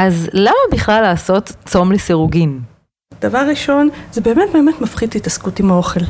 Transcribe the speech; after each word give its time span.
אז 0.00 0.28
למה 0.32 0.56
בכלל 0.72 1.02
לעשות 1.02 1.52
צום 1.66 1.92
לסירוגין? 1.92 2.60
דבר 3.20 3.38
ראשון, 3.48 3.88
זה 4.12 4.20
באמת 4.20 4.48
באמת 4.52 4.80
מפחית 4.80 5.14
התעסקות 5.14 5.60
עם 5.60 5.70
האוכל. 5.70 6.00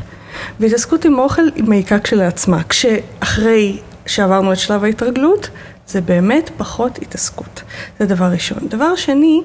והתעסקות 0.59 1.05
עם 1.05 1.19
האוכל 1.19 1.41
היא 1.55 1.63
מעיקה 1.63 1.99
כשלעצמה. 1.99 2.63
כשאחרי 2.63 3.79
שעברנו 4.05 4.53
את 4.53 4.57
שלב 4.57 4.83
ההתרגלות, 4.83 5.49
זה 5.87 6.01
באמת 6.01 6.49
פחות 6.57 6.97
התעסקות. 7.01 7.61
זה 7.99 8.05
דבר 8.05 8.25
ראשון. 8.25 8.67
דבר 8.67 8.95
שני, 8.95 9.41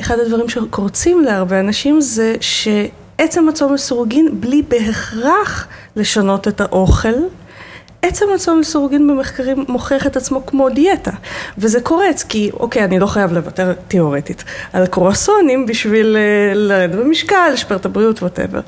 אחד 0.00 0.18
הדברים 0.18 0.48
שקורצים 0.48 1.20
להרבה 1.20 1.60
אנשים 1.60 2.00
זה 2.00 2.34
שעצם 2.40 3.48
הצום 3.48 3.74
לסירוגין, 3.74 4.40
בלי 4.40 4.62
בהכרח 4.68 5.66
לשנות 5.96 6.48
את 6.48 6.60
האוכל, 6.60 7.14
עצם 8.02 8.24
הצום 8.34 8.60
לסירוגין 8.60 9.06
במחקרים 9.06 9.64
מוכיח 9.68 10.06
את 10.06 10.16
עצמו 10.16 10.46
כמו 10.46 10.68
דיאטה, 10.68 11.10
וזה 11.58 11.80
קורץ, 11.80 12.22
כי 12.22 12.50
אוקיי, 12.52 12.84
אני 12.84 12.98
לא 12.98 13.06
חייב 13.06 13.32
לוותר 13.32 13.72
תיאורטית 13.88 14.44
על 14.72 14.86
קרואסונים 14.86 15.66
בשביל 15.66 16.16
אה, 16.16 16.54
לרדת 16.54 16.94
במשקל, 16.94 17.50
לשפר 17.52 17.76
את 17.76 17.86
הבריאות, 17.86 18.22
ווטאבר. 18.22 18.60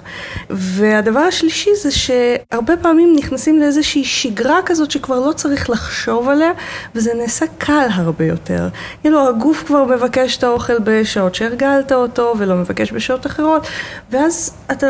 והדבר 0.50 1.20
השלישי 1.20 1.70
זה 1.82 1.90
שהרבה 1.90 2.76
פעמים 2.76 3.14
נכנסים 3.16 3.60
לאיזושהי 3.60 4.04
שגרה 4.04 4.58
כזאת 4.66 4.90
שכבר 4.90 5.20
לא 5.26 5.32
צריך 5.32 5.70
לחשוב 5.70 6.28
עליה, 6.28 6.50
וזה 6.94 7.14
נעשה 7.14 7.46
קל 7.58 7.86
הרבה 7.90 8.24
יותר. 8.24 8.68
כאילו 9.00 9.28
הגוף 9.28 9.62
כבר 9.66 9.84
מבקש 9.84 10.36
את 10.36 10.44
האוכל 10.44 10.78
בשעות 10.84 11.34
שהרגלת 11.34 11.92
אותו, 11.92 12.34
ולא 12.38 12.54
מבקש 12.54 12.92
בשעות 12.92 13.26
אחרות, 13.26 13.66
ואז 14.10 14.54
אתה, 14.72 14.86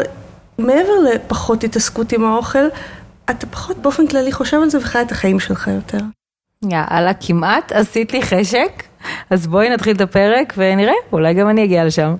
מעבר 0.58 0.92
לפחות 1.14 1.64
התעסקות 1.64 2.12
עם 2.12 2.24
האוכל, 2.24 2.68
אתה 3.30 3.46
פחות 3.46 3.78
באופן 3.78 4.06
כללי 4.06 4.32
חושב 4.32 4.56
על 4.62 4.70
זה 4.70 4.78
וחי 4.78 5.02
את 5.02 5.12
החיים 5.12 5.40
שלך 5.40 5.68
יותר. 5.68 5.98
יאללה, 6.70 7.14
כמעט 7.20 7.72
עשית 7.72 8.12
לי 8.12 8.22
חשק, 8.22 8.82
אז 9.30 9.46
בואי 9.46 9.70
נתחיל 9.70 9.96
את 9.96 10.00
הפרק 10.00 10.54
ונראה, 10.56 10.94
אולי 11.12 11.34
גם 11.34 11.48
אני 11.48 11.64
אגיע 11.64 11.84
לשם. 11.84 12.14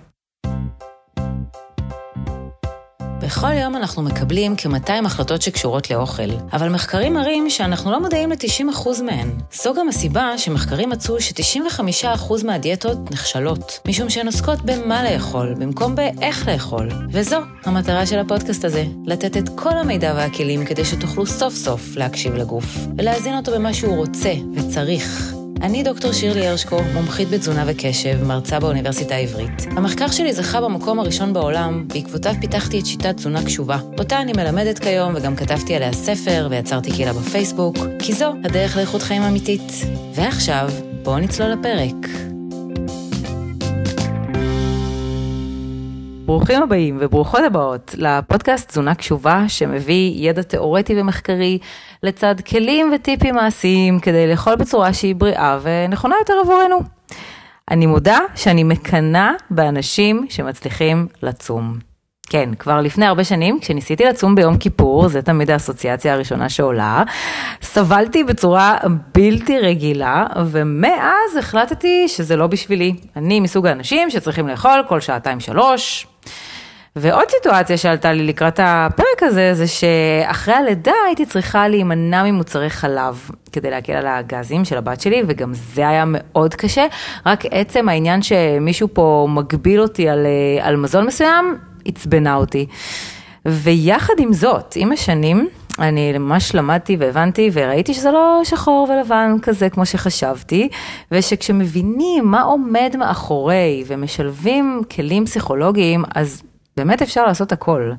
בכל 3.23 3.53
יום 3.53 3.77
אנחנו 3.77 4.03
מקבלים 4.03 4.55
כ-200 4.57 5.07
החלטות 5.07 5.43
שקשורות 5.43 5.91
לאוכל, 5.91 6.31
אבל 6.53 6.69
מחקרים 6.69 7.15
מראים 7.15 7.51
שאנחנו 7.51 7.91
לא 7.91 8.01
מודעים 8.01 8.31
ל-90% 8.31 9.03
מהן. 9.03 9.31
זו 9.53 9.75
גם 9.75 9.89
הסיבה 9.89 10.39
שמחקרים 10.39 10.91
מצאו 10.91 11.21
ש-95% 11.21 12.47
מהדיאטות 12.47 13.11
נכשלות, 13.11 13.79
משום 13.89 14.11
שהן 14.11 14.27
עוסקות 14.27 14.63
במה 14.63 15.03
לאכול, 15.03 15.55
במקום 15.55 15.95
באיך 15.95 16.49
לאכול. 16.49 16.89
וזו 17.11 17.39
המטרה 17.65 18.07
של 18.07 18.19
הפודקאסט 18.19 18.65
הזה, 18.65 18.85
לתת 19.07 19.37
את 19.37 19.49
כל 19.55 19.79
המידע 19.79 20.13
והכלים 20.17 20.65
כדי 20.65 20.85
שתוכלו 20.85 21.27
סוף 21.27 21.55
סוף 21.55 21.97
להקשיב 21.97 22.35
לגוף, 22.35 22.77
ולהזין 22.99 23.37
אותו 23.37 23.53
במה 23.53 23.75
שהוא 23.75 23.97
רוצה 23.97 24.33
וצריך. 24.55 25.42
אני 25.63 25.83
דוקטור 25.83 26.13
שירלי 26.13 26.47
הרשקו, 26.47 26.83
מומחית 26.95 27.29
בתזונה 27.29 27.65
וקשב, 27.67 28.25
מרצה 28.25 28.61
באוניברסיטה 28.61 29.15
העברית. 29.15 29.63
המחקר 29.77 30.09
שלי 30.09 30.33
זכה 30.33 30.61
במקום 30.61 31.01
הראשון 31.01 31.33
בעולם, 31.33 31.89
בעקבותיו 31.89 32.35
פיתחתי 32.41 32.81
את 32.81 32.87
שיטת 32.87 33.17
תזונה 33.17 33.45
קשובה. 33.45 33.79
אותה 33.99 34.21
אני 34.21 34.33
מלמדת 34.33 34.79
כיום 34.79 35.13
וגם 35.17 35.37
כתבתי 35.37 35.75
עליה 35.75 35.93
ספר 35.93 36.49
ויצרתי 36.51 36.91
קהילה 36.91 37.13
בפייסבוק, 37.13 37.77
כי 37.99 38.13
זו 38.13 38.35
הדרך 38.45 38.77
לאיכות 38.77 39.03
חיים 39.03 39.23
אמיתית. 39.23 39.73
ועכשיו, 40.15 40.71
בואו 41.03 41.19
נצלול 41.19 41.49
לפרק. 41.49 42.32
ברוכים 46.33 46.63
הבאים 46.63 46.99
וברוכות 47.01 47.41
הבאות 47.47 47.95
לפודקאסט 47.99 48.69
תזונה 48.69 48.95
קשובה 48.95 49.45
שמביא 49.49 50.13
ידע 50.15 50.43
תיאורטי 50.43 51.01
ומחקרי 51.01 51.59
לצד 52.03 52.35
כלים 52.41 52.93
וטיפים 52.95 53.35
מעשיים 53.35 54.01
כדי 54.01 54.27
לאכול 54.31 54.57
בצורה 54.57 54.93
שהיא 54.93 55.15
בריאה 55.15 55.59
ונכונה 55.63 56.15
יותר 56.21 56.35
עבורנו. 56.43 56.81
אני 57.71 57.87
מודה 57.87 58.19
שאני 58.35 58.65
מקנאה 58.65 59.31
באנשים 59.51 60.27
שמצליחים 60.29 61.07
לצום. 61.23 61.92
כן, 62.33 62.51
כבר 62.59 62.81
לפני 62.81 63.07
הרבה 63.07 63.25
שנים, 63.25 63.59
כשניסיתי 63.61 64.05
לצום 64.05 64.35
ביום 64.35 64.57
כיפור, 64.57 65.09
זה 65.09 65.23
תמיד 65.23 65.51
האסוציאציה 65.51 66.15
הראשונה 66.15 66.49
שעולה, 66.49 67.03
סבלתי 67.63 68.25
בצורה 68.25 68.79
בלתי 69.15 69.59
רגילה, 69.59 70.27
ומאז 70.47 71.37
החלטתי 71.39 72.09
שזה 72.09 72.37
לא 72.37 72.47
בשבילי. 72.47 72.95
אני 73.17 73.41
מסוג 73.41 73.67
האנשים 73.67 74.11
שצריכים 74.11 74.49
לאכול 74.49 74.85
כל 74.89 75.01
שעתיים 75.01 75.41
שלוש, 75.41 76.07
ועוד 76.97 77.25
סיטואציה 77.31 77.77
שעלתה 77.77 78.13
לי 78.13 78.27
לקראת 78.27 78.61
הפרק 78.63 79.23
הזה, 79.23 79.55
זה 79.55 79.67
שאחרי 79.67 80.55
הלידה 80.55 80.93
הייתי 81.07 81.27
צריכה 81.27 81.69
להימנע 81.69 82.23
ממוצרי 82.23 82.71
חלב 82.71 83.31
כדי 83.53 83.71
להקל 83.71 83.93
על 83.93 84.07
הגזים 84.07 84.65
של 84.65 84.79
הבת 84.79 85.01
שלי, 85.01 85.23
וגם 85.27 85.55
זה 85.55 85.89
היה 85.89 86.05
מאוד 86.07 86.55
קשה. 86.55 86.87
רק 87.27 87.45
עצם 87.51 87.89
העניין 87.89 88.23
שמישהו 88.23 88.89
פה 88.93 89.29
מגביל 89.31 89.81
אותי 89.81 90.09
על, 90.09 90.27
אה, 90.27 90.67
על 90.67 90.77
מזון 90.77 91.07
מסוים, 91.07 91.59
עצבנה 91.85 92.35
אותי. 92.35 92.67
ויחד 93.47 94.15
עם 94.19 94.33
זאת, 94.33 94.75
עם 94.77 94.93
השנים, 94.93 95.49
אני 95.79 96.19
ממש 96.19 96.55
למדתי 96.55 96.97
והבנתי 96.97 97.51
וראיתי 97.53 97.95
שזה 97.95 98.11
לא 98.11 98.41
שחור 98.45 98.89
ולבן 98.91 99.37
כזה 99.43 99.71
כמו 99.71 99.87
שחשבתי, 99.87 100.69
ושכשמבינים 101.13 102.25
מה 102.27 102.43
עומד 102.43 102.95
מאחורי 102.99 103.85
ומשלבים 103.87 104.83
כלים 104.91 105.27
פסיכולוגיים, 105.27 106.05
אז 106.15 106.43
באמת 106.77 107.03
אפשר 107.03 107.27
לעשות 107.27 107.53
הכל. 107.53 107.93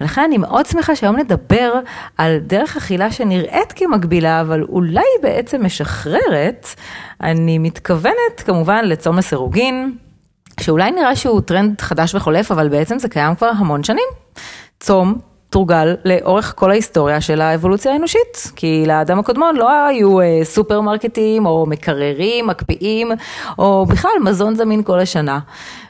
ולכן 0.00 0.22
אני 0.22 0.38
מאוד 0.38 0.66
שמחה 0.66 0.96
שהיום 0.96 1.16
נדבר 1.16 1.72
על 2.18 2.38
דרך 2.38 2.76
אכילה 2.76 3.12
שנראית 3.12 3.72
כמקבילה, 3.72 4.40
אבל 4.40 4.62
אולי 4.62 5.02
בעצם 5.22 5.64
משחררת. 5.64 6.66
אני 7.20 7.58
מתכוונת 7.58 8.40
כמובן 8.44 8.84
לצום 8.84 9.18
לסירוגין, 9.18 9.92
שאולי 10.60 10.90
נראה 10.90 11.16
שהוא 11.16 11.40
טרנד 11.40 11.80
חדש 11.80 12.14
וחולף, 12.14 12.52
אבל 12.52 12.68
בעצם 12.68 12.98
זה 12.98 13.08
קיים 13.08 13.34
כבר 13.34 13.50
המון 13.58 13.84
שנים. 13.84 14.08
צום 14.80 15.18
תורגל 15.50 15.96
לאורך 16.04 16.54
כל 16.56 16.70
ההיסטוריה 16.70 17.20
של 17.20 17.40
האבולוציה 17.40 17.92
האנושית, 17.92 18.52
כי 18.56 18.84
לאדם 18.86 19.18
הקודמון 19.18 19.56
לא 19.56 19.70
היו 19.86 20.20
אה, 20.20 20.40
סופרמרקטים 20.42 21.46
או 21.46 21.66
מקררים, 21.66 22.46
מקפיאים, 22.46 23.12
או 23.58 23.86
בכלל 23.86 24.10
מזון 24.24 24.54
זמין 24.54 24.82
כל 24.82 25.00
השנה. 25.00 25.38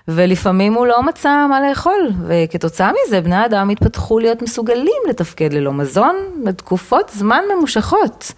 ולפעמים 0.08 0.74
הוא 0.74 0.86
לא 0.86 1.02
מצא 1.02 1.46
מה 1.48 1.68
לאכול, 1.68 2.10
וכתוצאה 2.26 2.90
מזה 2.92 3.20
בני 3.20 3.36
האדם 3.36 3.68
התפתחו 3.68 4.18
להיות 4.18 4.42
מסוגלים 4.42 5.02
לתפקד 5.08 5.52
ללא 5.52 5.72
מזון 5.72 6.16
לתקופות 6.44 7.10
זמן 7.14 7.42
ממושכות. 7.56 8.32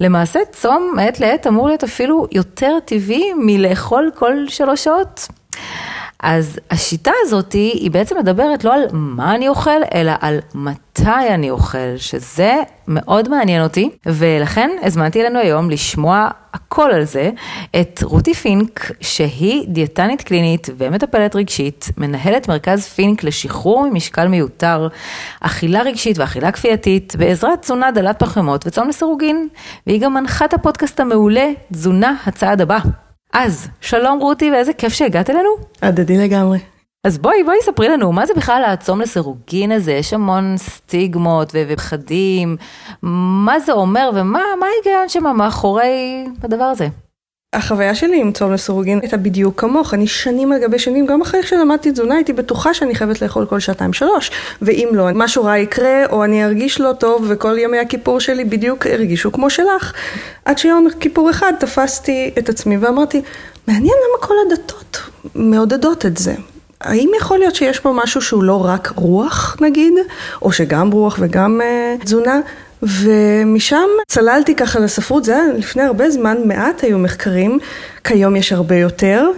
למעשה 0.00 0.40
צום 0.52 0.92
מעת 0.96 1.20
לעת 1.20 1.46
אמור 1.46 1.66
להיות 1.66 1.84
אפילו 1.84 2.26
יותר 2.32 2.78
טבעי 2.84 3.32
מלאכול 3.36 4.10
כל 4.14 4.34
שלוש 4.48 4.84
שעות. 4.84 5.28
אז 6.22 6.58
השיטה 6.70 7.10
הזאת 7.22 7.52
היא 7.52 7.90
בעצם 7.90 8.18
מדברת 8.18 8.64
לא 8.64 8.74
על 8.74 8.82
מה 8.92 9.34
אני 9.34 9.48
אוכל, 9.48 9.80
אלא 9.94 10.12
על 10.20 10.38
מתי 10.54 11.28
אני 11.34 11.50
אוכל, 11.50 11.96
שזה 11.96 12.54
מאוד 12.88 13.28
מעניין 13.28 13.62
אותי, 13.62 13.90
ולכן 14.06 14.70
הזמנתי 14.82 15.20
אלינו 15.20 15.38
היום 15.38 15.70
לשמוע 15.70 16.28
הכל 16.54 16.90
על 16.90 17.04
זה, 17.04 17.30
את 17.80 18.00
רותי 18.02 18.34
פינק, 18.34 18.90
שהיא 19.00 19.68
דיאטנית 19.68 20.22
קלינית 20.22 20.68
ומטפלת 20.76 21.36
רגשית, 21.36 21.90
מנהלת 21.96 22.48
מרכז 22.48 22.88
פינק 22.88 23.24
לשחרור 23.24 23.88
ממשקל 23.90 24.28
מיותר, 24.28 24.88
אכילה 25.40 25.82
רגשית 25.82 26.18
ואכילה 26.18 26.52
כפייתית, 26.52 27.16
בעזרת 27.18 27.62
תזונה 27.62 27.90
דלת 27.90 28.18
פחמות 28.18 28.66
וצום 28.66 28.88
לסירוגין, 28.88 29.48
והיא 29.86 30.00
גם 30.00 30.14
מנחה 30.14 30.44
את 30.44 30.54
הפודקאסט 30.54 31.00
המעולה, 31.00 31.50
תזונה 31.72 32.14
הצעד 32.26 32.60
הבא. 32.60 32.78
אז, 33.32 33.68
שלום 33.80 34.18
רותי, 34.18 34.50
ואיזה 34.50 34.72
כיף 34.72 34.92
שהגעת 34.92 35.30
אלינו. 35.30 35.48
הדדי 35.82 36.18
לגמרי. 36.18 36.58
אז 37.04 37.18
בואי, 37.18 37.44
בואי 37.44 37.56
ספרי 37.62 37.88
לנו, 37.88 38.12
מה 38.12 38.26
זה 38.26 38.34
בכלל 38.34 38.60
לעצום 38.66 39.00
לסירוגין 39.00 39.72
הזה? 39.72 39.92
יש 39.92 40.12
המון 40.12 40.54
סטיגמות 40.56 41.52
ופחדים, 41.54 42.56
מה 43.02 43.60
זה 43.60 43.72
אומר 43.72 44.10
ומה 44.14 44.42
ההיגיון 44.62 45.08
שם 45.08 45.36
מאחורי 45.36 46.26
הדבר 46.42 46.64
הזה? 46.64 46.88
החוויה 47.52 47.94
שלי 47.94 48.20
עם 48.20 48.32
צום 48.32 48.52
לסירוגין 48.52 48.98
הייתה 49.02 49.16
בדיוק 49.16 49.60
כמוך, 49.60 49.94
אני 49.94 50.06
שנים 50.06 50.52
על 50.52 50.62
גבי 50.62 50.78
שנים, 50.78 51.06
גם 51.06 51.22
אחרי 51.22 51.42
שלמדתי 51.42 51.92
תזונה, 51.92 52.14
הייתי 52.14 52.32
בטוחה 52.32 52.74
שאני 52.74 52.94
חייבת 52.94 53.22
לאכול 53.22 53.46
כל 53.46 53.60
שעתיים 53.60 53.92
שלוש, 53.92 54.30
ואם 54.62 54.88
לא, 54.92 55.08
משהו 55.14 55.44
רע 55.44 55.58
יקרה, 55.58 56.06
או 56.10 56.24
אני 56.24 56.44
ארגיש 56.44 56.80
לא 56.80 56.92
טוב, 56.92 57.26
וכל 57.28 57.58
ימי 57.58 57.78
הכיפור 57.78 58.20
שלי 58.20 58.44
בדיוק 58.44 58.86
הרגישו 58.86 59.32
כמו 59.32 59.50
שלך. 59.50 59.92
עד 60.44 60.58
שיום 60.58 60.88
כיפור 61.00 61.30
אחד 61.30 61.52
תפסתי 61.60 62.30
את 62.38 62.48
עצמי 62.48 62.76
ואמרתי, 62.78 63.22
מעניין 63.68 63.94
למה 64.08 64.26
כל 64.26 64.34
הדתות 64.46 64.98
מעודדות 65.34 66.06
את 66.06 66.16
זה. 66.16 66.34
האם 66.80 67.10
יכול 67.16 67.38
להיות 67.38 67.54
שיש 67.54 67.80
פה 67.80 67.92
משהו 67.94 68.22
שהוא 68.22 68.42
לא 68.42 68.64
רק 68.64 68.92
רוח 68.96 69.56
נגיד, 69.60 69.92
או 70.42 70.52
שגם 70.52 70.90
רוח 70.90 71.16
וגם 71.20 71.60
uh, 71.60 72.04
תזונה? 72.04 72.40
ומשם 72.82 73.86
צללתי 74.08 74.54
ככה 74.54 74.78
לספרות, 74.80 75.24
זה 75.24 75.34
היה 75.36 75.52
לפני 75.52 75.82
הרבה 75.82 76.10
זמן, 76.10 76.36
מעט 76.44 76.84
היו 76.84 76.98
מחקרים, 76.98 77.58
כיום 78.04 78.36
יש 78.36 78.52
הרבה 78.52 78.76
יותר, 78.76 79.30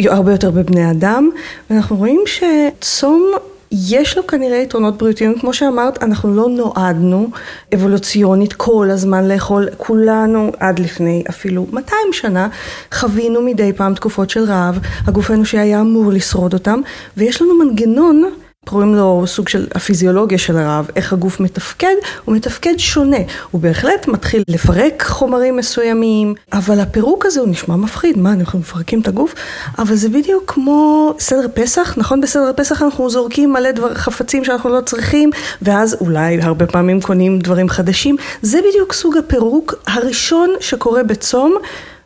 הרבה 0.00 0.32
יותר 0.32 0.50
בבני 0.50 0.90
אדם, 0.90 1.30
ואנחנו 1.70 1.96
רואים 1.96 2.22
שצום 2.26 3.32
יש 3.72 4.16
לו 4.16 4.26
כנראה 4.26 4.56
יתרונות 4.56 4.98
בריאותיים, 4.98 5.38
כמו 5.38 5.52
שאמרת, 5.52 6.02
אנחנו 6.02 6.34
לא 6.36 6.48
נועדנו 6.48 7.30
אבולוציונית 7.74 8.52
כל 8.52 8.90
הזמן 8.90 9.28
לאכול, 9.28 9.68
כולנו 9.76 10.52
עד 10.60 10.78
לפני 10.78 11.24
אפילו 11.30 11.66
200 11.72 11.98
שנה 12.12 12.48
חווינו 12.94 13.42
מדי 13.42 13.72
פעם 13.72 13.94
תקופות 13.94 14.30
של 14.30 14.44
רעב, 14.44 14.78
הגוף 15.06 15.30
האנושי 15.30 15.58
היה 15.58 15.80
אמור 15.80 16.12
לשרוד 16.12 16.52
אותם, 16.52 16.80
ויש 17.16 17.42
לנו 17.42 17.54
מנגנון 17.54 18.30
קוראים 18.68 18.94
לו 18.94 19.24
סוג 19.26 19.48
של 19.48 19.66
הפיזיולוגיה 19.74 20.38
של 20.38 20.58
הרעב, 20.58 20.86
איך 20.96 21.12
הגוף 21.12 21.40
מתפקד, 21.40 21.94
הוא 22.24 22.36
מתפקד 22.36 22.74
שונה. 22.78 23.16
הוא 23.50 23.60
בהחלט 23.60 24.08
מתחיל 24.08 24.42
לפרק 24.48 25.04
חומרים 25.06 25.56
מסוימים, 25.56 26.34
אבל 26.52 26.80
הפירוק 26.80 27.26
הזה 27.26 27.40
הוא 27.40 27.48
נשמע 27.48 27.76
מפחיד, 27.76 28.18
מה, 28.18 28.32
אנחנו 28.32 28.58
מפרקים 28.58 29.00
את 29.00 29.08
הגוף? 29.08 29.34
אבל 29.78 29.94
זה 29.94 30.08
בדיוק 30.08 30.42
כמו 30.46 31.14
סדר 31.18 31.46
פסח, 31.54 31.94
נכון? 31.98 32.20
בסדר 32.20 32.52
פסח 32.56 32.82
אנחנו 32.82 33.10
זורקים 33.10 33.52
מלא 33.52 33.70
דבר, 33.70 33.94
חפצים 33.94 34.44
שאנחנו 34.44 34.70
לא 34.70 34.80
צריכים, 34.80 35.30
ואז 35.62 35.96
אולי 36.00 36.42
הרבה 36.42 36.66
פעמים 36.66 37.00
קונים 37.00 37.38
דברים 37.38 37.68
חדשים. 37.68 38.16
זה 38.42 38.58
בדיוק 38.70 38.92
סוג 38.92 39.16
הפירוק 39.16 39.74
הראשון 39.86 40.50
שקורה 40.60 41.02
בצום. 41.02 41.56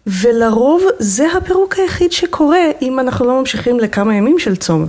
ולרוב 0.06 0.82
זה 0.98 1.26
הפירוק 1.36 1.74
היחיד 1.78 2.12
שקורה 2.12 2.64
אם 2.82 3.00
אנחנו 3.00 3.26
לא 3.26 3.40
ממשיכים 3.40 3.80
לכמה 3.80 4.14
ימים 4.14 4.38
של 4.38 4.56
צום, 4.56 4.86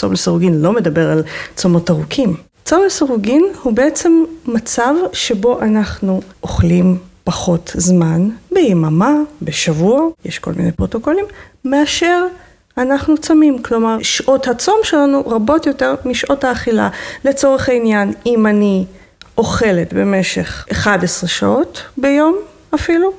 צום 0.00 0.12
לסירוגין 0.12 0.60
לא 0.60 0.72
מדבר 0.72 1.10
על 1.10 1.22
צומות 1.54 1.90
ארוכים. 1.90 2.36
צום 2.64 2.82
לסירוגין 2.86 3.44
הוא 3.62 3.72
בעצם 3.72 4.24
מצב 4.46 4.94
שבו 5.12 5.60
אנחנו 5.60 6.20
אוכלים 6.42 6.98
פחות 7.24 7.72
זמן, 7.74 8.28
ביממה, 8.52 9.12
בשבוע, 9.42 10.08
יש 10.24 10.38
כל 10.38 10.52
מיני 10.56 10.72
פרוטוקולים, 10.72 11.24
מאשר 11.64 12.24
אנחנו 12.78 13.18
צמים. 13.18 13.62
כלומר, 13.62 13.96
שעות 14.02 14.48
הצום 14.48 14.76
שלנו 14.82 15.22
רבות 15.26 15.66
יותר 15.66 15.94
משעות 16.04 16.44
האכילה. 16.44 16.88
לצורך 17.24 17.68
העניין, 17.68 18.12
אם 18.26 18.46
אני 18.46 18.84
אוכלת 19.38 19.92
במשך 19.92 20.66
11 20.72 21.28
שעות 21.28 21.82
ביום 21.96 22.36
אפילו, 22.74 23.12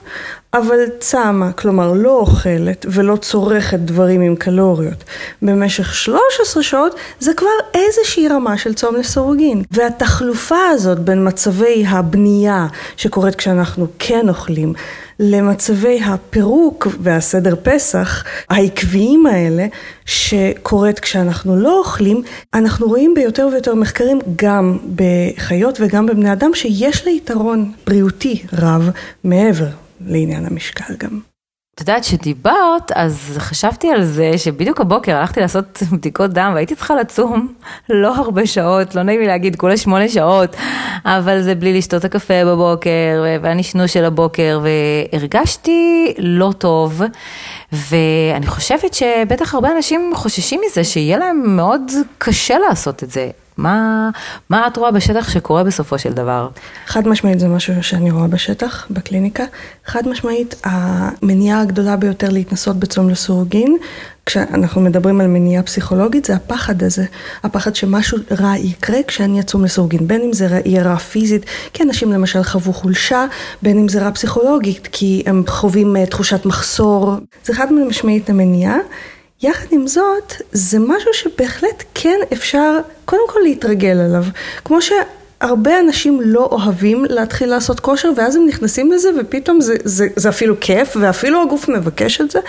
אבל 0.53 0.79
צמה, 0.99 1.51
כלומר 1.51 1.93
לא 1.93 2.19
אוכלת 2.19 2.85
ולא 2.89 3.15
צורכת 3.15 3.79
דברים 3.79 4.21
עם 4.21 4.35
קלוריות 4.35 5.03
במשך 5.41 5.95
13 5.95 6.63
שעות, 6.63 6.95
זה 7.19 7.33
כבר 7.33 7.47
איזושהי 7.73 8.27
רמה 8.27 8.57
של 8.57 8.73
צום 8.73 8.95
לסורוגין. 8.95 9.63
והתחלופה 9.71 10.67
הזאת 10.71 10.99
בין 10.99 11.27
מצבי 11.27 11.85
הבנייה 11.87 12.67
שקורית 12.97 13.35
כשאנחנו 13.35 13.87
כן 13.99 14.29
אוכלים, 14.29 14.73
למצבי 15.23 15.99
הפירוק 16.03 16.87
והסדר 16.99 17.55
פסח 17.63 18.23
העקביים 18.49 19.25
האלה 19.25 19.65
שקורית 20.05 20.99
כשאנחנו 20.99 21.55
לא 21.55 21.79
אוכלים, 21.79 22.21
אנחנו 22.53 22.87
רואים 22.87 23.13
ביותר 23.13 23.49
ויותר 23.51 23.75
מחקרים 23.75 24.19
גם 24.35 24.77
בחיות 24.95 25.77
וגם 25.81 26.05
בבני 26.05 26.33
אדם 26.33 26.51
שיש 26.53 27.05
לה 27.05 27.11
יתרון 27.11 27.71
בריאותי 27.87 28.43
רב 28.53 28.89
מעבר 29.23 29.67
לעניין 30.05 30.45
המשקל 30.45 30.93
גם. 30.97 31.30
יודעת, 31.81 32.03
שדיברת, 32.03 32.91
אז 32.95 33.33
חשבתי 33.37 33.91
על 33.91 34.03
זה 34.03 34.37
שבדיוק 34.37 34.81
הבוקר 34.81 35.17
הלכתי 35.17 35.39
לעשות 35.39 35.83
בדיקות 35.93 36.31
דם 36.31 36.51
והייתי 36.55 36.75
צריכה 36.75 36.95
לצום 36.95 37.53
לא 37.89 38.15
הרבה 38.15 38.47
שעות, 38.47 38.95
לא 38.95 39.03
נעים 39.03 39.19
לי 39.19 39.27
להגיד, 39.27 39.55
כולה 39.55 39.77
שמונה 39.77 40.09
שעות, 40.09 40.55
אבל 41.05 41.41
זה 41.41 41.55
בלי 41.55 41.77
לשתות 41.77 42.05
הקפה 42.05 42.45
בבוקר 42.45 43.23
והנשנוש 43.41 43.93
של 43.93 44.05
הבוקר, 44.05 44.61
והרגשתי 44.63 46.13
לא 46.17 46.51
טוב, 46.57 47.01
ואני 47.71 48.47
חושבת 48.47 48.93
שבטח 48.93 49.53
הרבה 49.53 49.71
אנשים 49.75 50.11
חוששים 50.15 50.61
מזה, 50.65 50.83
שיהיה 50.83 51.17
להם 51.17 51.43
מאוד 51.55 51.81
קשה 52.17 52.59
לעשות 52.59 53.03
את 53.03 53.11
זה. 53.11 53.29
מה, 53.61 54.09
מה 54.49 54.67
את 54.67 54.77
רואה 54.77 54.91
בשטח 54.91 55.29
שקורה 55.29 55.63
בסופו 55.63 55.99
של 55.99 56.13
דבר? 56.13 56.49
חד 56.85 57.07
משמעית 57.07 57.39
זה 57.39 57.47
משהו 57.47 57.83
שאני 57.83 58.11
רואה 58.11 58.27
בשטח, 58.27 58.87
בקליניקה. 58.89 59.43
חד 59.85 60.07
משמעית, 60.07 60.55
המניעה 60.63 61.61
הגדולה 61.61 61.95
ביותר 61.95 62.29
להתנסות 62.29 62.77
בצום 62.77 63.09
לסורוגין, 63.09 63.77
כשאנחנו 64.25 64.81
מדברים 64.81 65.21
על 65.21 65.27
מניעה 65.27 65.63
פסיכולוגית, 65.63 66.25
זה 66.25 66.35
הפחד 66.35 66.83
הזה. 66.83 67.05
הפחד 67.43 67.75
שמשהו 67.75 68.17
רע 68.39 68.57
יקרה 68.57 68.97
כשאני 69.07 69.39
אצום 69.39 69.63
לסורוגין. 69.65 70.07
בין 70.07 70.21
אם 70.21 70.33
זה 70.33 70.61
יהיה 70.65 70.83
רע 70.83 70.97
פיזית, 70.97 71.45
כי 71.73 71.83
אנשים 71.83 72.11
למשל 72.11 72.43
חוו 72.43 72.73
חולשה, 72.73 73.25
בין 73.61 73.77
אם 73.77 73.87
זה 73.89 74.01
רע 74.01 74.11
פסיכולוגית, 74.11 74.87
כי 74.91 75.23
הם 75.25 75.43
חווים 75.47 75.97
אה, 75.97 76.05
תחושת 76.05 76.45
מחסור. 76.45 77.13
זה 77.45 77.53
חד 77.53 77.73
משמעית 77.73 78.29
המניעה. 78.29 78.77
יחד 79.43 79.65
עם 79.71 79.87
זאת, 79.87 80.33
זה 80.51 80.79
משהו 80.79 81.13
שבהחלט 81.13 81.83
כן 81.93 82.19
אפשר 82.33 82.77
קודם 83.05 83.21
כל 83.29 83.39
להתרגל 83.43 83.97
אליו. 83.99 84.23
כמו 84.65 84.79
שהרבה 84.81 85.79
אנשים 85.79 86.21
לא 86.23 86.49
אוהבים 86.51 87.05
להתחיל 87.09 87.49
לעשות 87.49 87.79
כושר, 87.79 88.11
ואז 88.17 88.35
הם 88.35 88.45
נכנסים 88.47 88.91
לזה 88.91 89.09
ופתאום 89.19 89.61
זה, 89.61 89.75
זה, 89.83 90.07
זה 90.15 90.29
אפילו 90.29 90.55
כיף, 90.59 90.97
ואפילו 90.99 91.41
הגוף 91.41 91.69
מבקש 91.69 92.21
את 92.21 92.31
זה. 92.31 92.39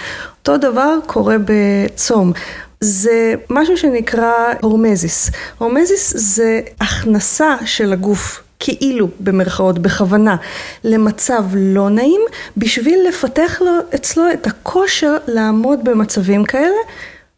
אותו 0.41 0.57
דבר 0.57 0.99
קורה 1.07 1.37
בצום. 1.45 2.33
זה 2.81 3.35
משהו 3.51 3.77
שנקרא 3.77 4.33
הורמזיס. 4.63 5.31
הורמזיס 5.59 6.13
זה 6.17 6.61
הכנסה 6.81 7.57
של 7.65 7.93
הגוף 7.93 8.43
כאילו 8.65 9.09
במרכאות 9.21 9.79
בכוונה 9.79 10.37
למצב 10.85 11.45
לא 11.55 11.91
נעים 11.91 12.21
בשביל 12.57 13.01
לפתח 13.09 13.59
לו 13.61 13.73
אצלו 13.95 14.33
את 14.33 14.47
הכושר 14.47 15.17
לעמוד 15.27 15.85
במצבים 15.85 16.45
כאלה 16.45 16.77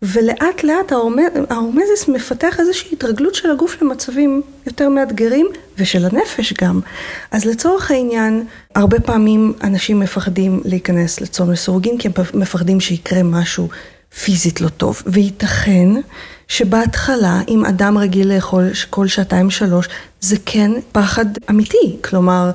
ולאט 0.02 0.64
לאט 0.64 0.92
ההורמזיס 1.50 2.08
מפתח 2.08 2.60
איזושהי 2.60 2.88
התרגלות 2.92 3.34
של 3.34 3.50
הגוף 3.50 3.82
למצבים 3.82 4.42
יותר 4.66 4.88
מאתגרים 4.88 5.46
ושל 5.78 6.04
הנפש 6.04 6.52
גם. 6.52 6.80
אז 7.30 7.44
לצורך 7.44 7.90
העניין, 7.90 8.46
הרבה 8.74 9.00
פעמים 9.00 9.52
אנשים 9.62 10.00
מפחדים 10.00 10.60
להיכנס 10.64 11.20
לצום 11.20 11.50
לסורוגין 11.50 11.98
כי 11.98 12.08
הם 12.08 12.12
מפחדים 12.34 12.80
שיקרה 12.80 13.22
משהו 13.22 13.68
פיזית 14.24 14.60
לא 14.60 14.68
טוב, 14.68 15.02
וייתכן 15.06 15.88
שבהתחלה, 16.48 17.40
אם 17.48 17.64
אדם 17.64 17.98
רגיל 17.98 18.34
לאכול 18.34 18.70
כל 18.90 19.06
שעתיים 19.06 19.50
שלוש, 19.50 19.88
זה 20.20 20.36
כן 20.46 20.70
פחד 20.92 21.26
אמיתי. 21.50 21.96
כלומר, 22.04 22.50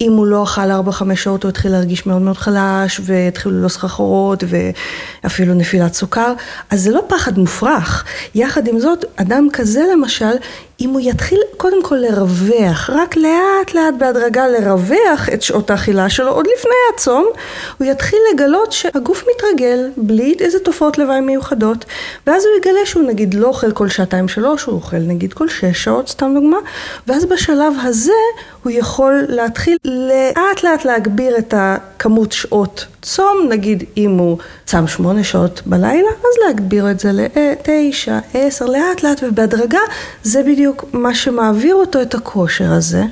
אם 0.00 0.12
הוא 0.12 0.26
לא 0.26 0.42
אכל 0.42 0.70
4-5 0.90 1.16
שעות 1.16 1.42
הוא 1.42 1.48
התחיל 1.48 1.72
להרגיש 1.72 2.06
מאוד 2.06 2.22
מאוד 2.22 2.36
חלש 2.36 3.00
והתחילו 3.04 3.62
לו 3.62 3.68
סחרחורות 3.68 4.44
ואפילו 4.48 5.54
נפילת 5.54 5.94
סוכר, 5.94 6.32
אז 6.70 6.82
זה 6.82 6.90
לא 6.90 7.04
פחד 7.08 7.38
מופרך. 7.38 8.04
יחד 8.34 8.68
עם 8.68 8.80
זאת, 8.80 9.04
אדם 9.16 9.48
כזה 9.52 9.82
למשל, 9.92 10.32
אם 10.80 10.90
הוא 10.90 11.00
יתחיל 11.00 11.40
קודם 11.56 11.82
כל 11.82 11.94
לרווח, 11.96 12.90
רק 12.90 13.16
לאט 13.16 13.74
לאט 13.74 13.94
בהדרגה 13.98 14.48
לרווח 14.48 15.28
את 15.34 15.42
שעות 15.42 15.70
האכילה 15.70 16.08
שלו 16.08 16.30
עוד 16.30 16.46
לפני 16.58 16.70
הצום, 16.94 17.26
הוא 17.78 17.86
יתחיל 17.86 18.18
לגלות 18.34 18.72
שהגוף 18.72 19.24
מתרגל 19.34 19.90
בלי 19.96 20.34
איזה 20.40 20.58
תופעות 20.58 20.98
לוואי 20.98 21.20
מיוחדות, 21.20 21.84
ואז 22.26 22.44
הוא 22.44 22.52
יגלה 22.56 22.86
שהוא 22.86 23.02
נגיד 23.02 23.34
לא 23.34 23.46
אוכל 23.46 23.72
כל 23.72 23.88
שעתיים 23.88 24.28
שלוש, 24.28 24.64
הוא 24.64 24.74
אוכל 24.74 24.96
נגיד 24.96 25.32
כל 25.32 25.48
שש 25.48 25.84
שעות, 25.84 26.08
סתם 26.08 26.34
דוגמה, 26.34 26.58
ואז 27.06 27.24
בשלב 27.24 27.72
הזה 27.82 28.12
הוא 28.62 28.72
יכול 28.72 29.24
להתחיל 29.28 29.76
לאט 29.84 30.62
לאט 30.64 30.84
להגביר 30.84 31.38
את 31.38 31.54
הכמות 31.56 32.32
שעות 32.32 32.86
צום, 33.02 33.46
נגיד 33.48 33.84
אם 33.96 34.10
הוא 34.10 34.38
צם 34.66 34.86
שמונה 34.86 35.24
שעות 35.24 35.62
בלילה, 35.66 36.08
אז 36.18 36.46
להגביר 36.46 36.90
את 36.90 37.00
זה 37.00 37.10
לתשע, 37.12 38.18
עשר, 38.34 38.66
לאט 38.66 39.02
לאט 39.02 39.22
ובהדרגה, 39.22 39.78
זה 40.22 40.42
בדיוק 40.42 40.84
מה 40.92 41.14
שמעביר 41.14 41.74
אותו 41.74 42.02
את 42.02 42.14
הכושר 42.14 42.72
הזה, 42.72 43.02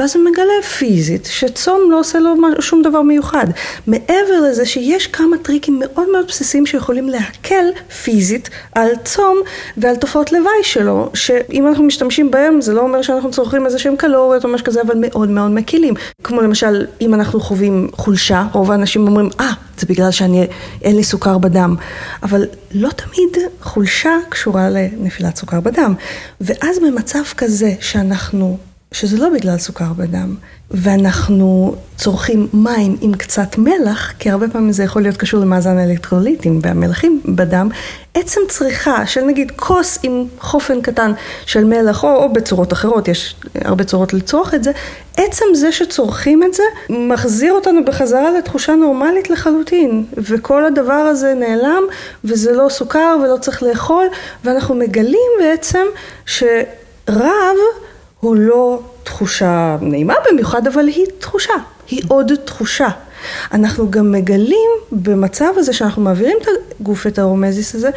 ואז 0.00 0.16
הוא 0.16 0.24
מגלה 0.24 0.62
פיזית 0.78 1.28
שצום 1.30 1.90
לא 1.90 2.00
עושה 2.00 2.18
לו 2.18 2.34
שום 2.60 2.82
דבר 2.82 3.02
מיוחד. 3.02 3.46
מעבר 3.86 4.40
לזה 4.48 4.66
שיש 4.66 5.06
כמה 5.06 5.36
טריקים 5.42 5.78
מאוד 5.78 6.08
מאוד 6.12 6.26
בסיסיים 6.28 6.66
שיכולים 6.66 7.08
להקל 7.08 7.64
פיזית 8.02 8.50
על 8.72 8.88
צום 9.04 9.38
ועל 9.76 9.96
תופעות 9.96 10.32
לוואי 10.32 10.62
שלו, 10.62 11.10
שאם 11.14 11.66
אנחנו 11.66 11.84
משתמשים 11.84 12.30
בהם 12.30 12.60
זה 12.60 12.72
לא 12.72 12.80
אומר 12.80 13.02
שאנחנו 13.02 13.30
צורכים 13.30 13.66
איזה 13.66 13.78
שהם 13.78 13.96
קלוריות 13.96 14.44
או 14.44 14.48
משהו 14.48 14.66
כזה, 14.66 14.82
אבל 14.82 14.94
מאוד 15.00 15.28
מאוד 15.28 15.50
מקילים. 15.50 15.94
כמו 16.24 16.40
למשל, 16.40 16.86
אם 17.00 17.14
אנחנו 17.14 17.40
חווים 17.40 17.88
חולשה, 17.92 18.46
רוב 18.52 18.70
האנשים 18.70 19.06
אומרים, 19.06 19.28
אה, 19.40 19.52
זה 19.78 19.86
בגלל 19.86 20.10
שאני, 20.10 20.46
אין 20.82 20.96
לי 20.96 21.04
סוכר 21.04 21.38
בדם. 21.38 21.76
אבל 22.22 22.46
לא 22.74 22.88
תמיד 22.88 23.36
חולשה 23.62 24.16
קשורה 24.28 24.68
לנפילת 24.70 25.36
סוכר 25.36 25.60
בדם. 25.60 25.94
ואז 26.40 26.78
במצב 26.78 27.22
כזה 27.36 27.72
שאנחנו 27.80 28.58
שזה 28.92 29.16
לא 29.16 29.28
בגלל 29.28 29.58
סוכר 29.58 29.92
בדם, 29.96 30.34
ואנחנו 30.70 31.74
צורכים 31.96 32.48
מים 32.52 32.96
עם 33.00 33.14
קצת 33.14 33.58
מלח, 33.58 34.12
כי 34.18 34.30
הרבה 34.30 34.48
פעמים 34.48 34.72
זה 34.72 34.84
יכול 34.84 35.02
להיות 35.02 35.16
קשור 35.16 35.40
למאזן 35.40 35.78
האלקטרוליטים 35.78 36.60
והמלחים 36.62 37.20
בדם, 37.24 37.68
עצם 38.14 38.40
צריכה 38.48 39.06
של 39.06 39.24
נגיד 39.24 39.52
כוס 39.56 39.98
עם 40.02 40.24
חופן 40.38 40.80
קטן 40.82 41.12
של 41.46 41.64
מלח, 41.64 42.04
או, 42.04 42.08
או 42.08 42.32
בצורות 42.32 42.72
אחרות, 42.72 43.08
יש 43.08 43.34
הרבה 43.54 43.84
צורות 43.84 44.12
לצרוך 44.12 44.54
את 44.54 44.64
זה, 44.64 44.70
עצם 45.16 45.44
זה 45.54 45.72
שצורכים 45.72 46.42
את 46.42 46.54
זה, 46.54 46.62
מחזיר 46.90 47.52
אותנו 47.52 47.84
בחזרה 47.84 48.30
לתחושה 48.38 48.74
נורמלית 48.74 49.30
לחלוטין, 49.30 50.04
וכל 50.16 50.64
הדבר 50.64 50.92
הזה 50.92 51.34
נעלם, 51.34 51.82
וזה 52.24 52.52
לא 52.52 52.68
סוכר 52.68 53.16
ולא 53.24 53.36
צריך 53.36 53.62
לאכול, 53.62 54.06
ואנחנו 54.44 54.74
מגלים 54.74 55.30
בעצם 55.40 55.86
שרב 56.26 57.56
הוא 58.20 58.36
לא 58.36 58.80
תחושה 59.02 59.76
נעימה 59.80 60.14
במיוחד, 60.30 60.66
אבל 60.66 60.86
היא 60.86 61.06
תחושה, 61.18 61.52
היא 61.88 62.02
עוד 62.08 62.32
תחושה. 62.44 62.88
אנחנו 63.52 63.90
גם 63.90 64.12
מגלים 64.12 64.70
במצב 64.92 65.52
הזה 65.56 65.72
שאנחנו 65.72 66.02
מעבירים 66.02 66.36
את 66.42 66.46
הגוף, 66.80 67.06
את 67.06 67.18
ההורמזיס 67.18 67.74
הזה, 67.74 67.90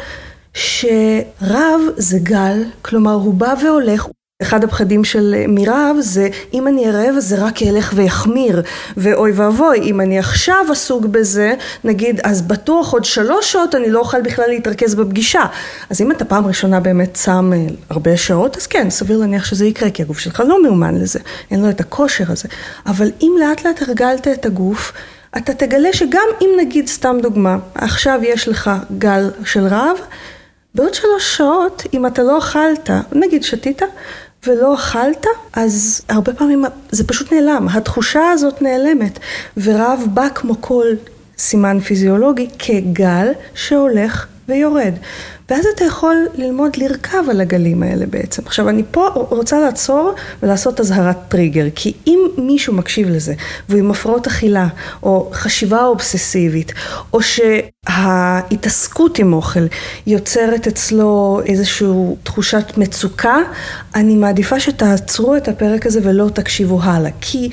שרב 0.54 1.80
זה 1.96 2.18
גל, 2.22 2.64
כלומר 2.82 3.12
הוא 3.12 3.34
בא 3.34 3.54
והולך, 3.62 4.06
אחד 4.42 4.64
הפחדים 4.64 5.04
של 5.04 5.34
מרב 5.48 5.96
זה 6.00 6.28
אם 6.54 6.68
אני 6.68 6.88
ארעב 6.88 7.14
זה 7.18 7.36
רק 7.44 7.62
ילך 7.62 7.92
ויחמיר. 7.96 8.62
ואוי 8.96 9.32
ואבוי 9.32 9.78
אם 9.82 10.00
אני 10.00 10.18
עכשיו 10.18 10.66
עסוק 10.70 11.04
בזה 11.04 11.54
נגיד 11.84 12.20
אז 12.24 12.42
בטוח 12.42 12.92
עוד 12.92 13.04
שלוש 13.04 13.52
שעות 13.52 13.74
אני 13.74 13.90
לא 13.90 13.98
אוכל 13.98 14.22
בכלל 14.22 14.44
להתרכז 14.48 14.94
בפגישה. 14.94 15.42
אז 15.90 16.00
אם 16.00 16.12
אתה 16.12 16.24
פעם 16.24 16.46
ראשונה 16.46 16.80
באמת 16.80 17.16
שם 17.16 17.52
אה, 17.52 17.66
הרבה 17.90 18.16
שעות 18.16 18.56
אז 18.56 18.66
כן 18.66 18.90
סביר 18.90 19.18
להניח 19.18 19.44
שזה 19.44 19.66
יקרה 19.66 19.90
כי 19.90 20.02
הגוף 20.02 20.18
שלך 20.18 20.42
לא 20.48 20.62
מאומן 20.62 20.94
לזה 20.94 21.18
אין 21.50 21.62
לו 21.62 21.70
את 21.70 21.80
הכושר 21.80 22.24
הזה. 22.28 22.48
אבל 22.86 23.10
אם 23.22 23.32
לאט 23.40 23.64
לאט 23.64 23.82
הרגלת 23.82 24.28
את 24.28 24.46
הגוף 24.46 24.92
אתה 25.36 25.54
תגלה 25.54 25.92
שגם 25.92 26.28
אם 26.40 26.50
נגיד 26.60 26.86
סתם 26.88 27.16
דוגמה 27.22 27.58
עכשיו 27.74 28.20
יש 28.22 28.48
לך 28.48 28.70
גל 28.98 29.30
של 29.44 29.66
רעב 29.66 29.96
בעוד 30.74 30.94
שלוש 30.94 31.36
שעות, 31.36 31.82
אם 31.94 32.06
אתה 32.06 32.22
לא 32.22 32.38
אכלת, 32.38 32.90
נגיד 33.12 33.42
שתית, 33.42 33.82
ולא 34.46 34.74
אכלת, 34.74 35.26
אז 35.52 36.02
הרבה 36.08 36.32
פעמים 36.32 36.64
זה 36.90 37.04
פשוט 37.04 37.32
נעלם, 37.32 37.68
התחושה 37.68 38.30
הזאת 38.30 38.62
נעלמת, 38.62 39.18
ורעב 39.56 40.00
בא 40.14 40.28
כמו 40.34 40.54
כל 40.60 40.86
סימן 41.38 41.80
פיזיולוגי 41.80 42.48
כגל 42.58 43.32
שהולך 43.54 44.26
ויורד. 44.48 44.94
ואז 45.50 45.66
אתה 45.74 45.84
יכול 45.84 46.16
ללמוד 46.34 46.76
לרכב 46.76 47.24
על 47.30 47.40
הגלים 47.40 47.82
האלה 47.82 48.06
בעצם. 48.06 48.42
עכשיו 48.46 48.68
אני 48.68 48.82
פה 48.90 49.08
רוצה 49.14 49.60
לעצור 49.60 50.14
ולעשות 50.42 50.80
אזהרת 50.80 51.16
טריגר, 51.28 51.66
כי 51.74 51.92
אם 52.06 52.20
מישהו 52.38 52.74
מקשיב 52.74 53.08
לזה, 53.08 53.34
והוא 53.68 53.80
עם 53.80 53.90
הפרעות 53.90 54.26
אכילה, 54.26 54.66
או 55.02 55.30
חשיבה 55.32 55.84
אובססיבית, 55.84 56.72
או 57.12 57.18
שההתעסקות 57.86 59.18
עם 59.18 59.32
אוכל 59.32 59.66
יוצרת 60.06 60.66
אצלו 60.66 61.40
איזושהי 61.46 61.88
תחושת 62.22 62.72
מצוקה, 62.76 63.36
אני 63.94 64.14
מעדיפה 64.14 64.60
שתעצרו 64.60 65.36
את 65.36 65.48
הפרק 65.48 65.86
הזה 65.86 66.00
ולא 66.02 66.28
תקשיבו 66.34 66.82
הלאה. 66.82 67.10
כי 67.20 67.50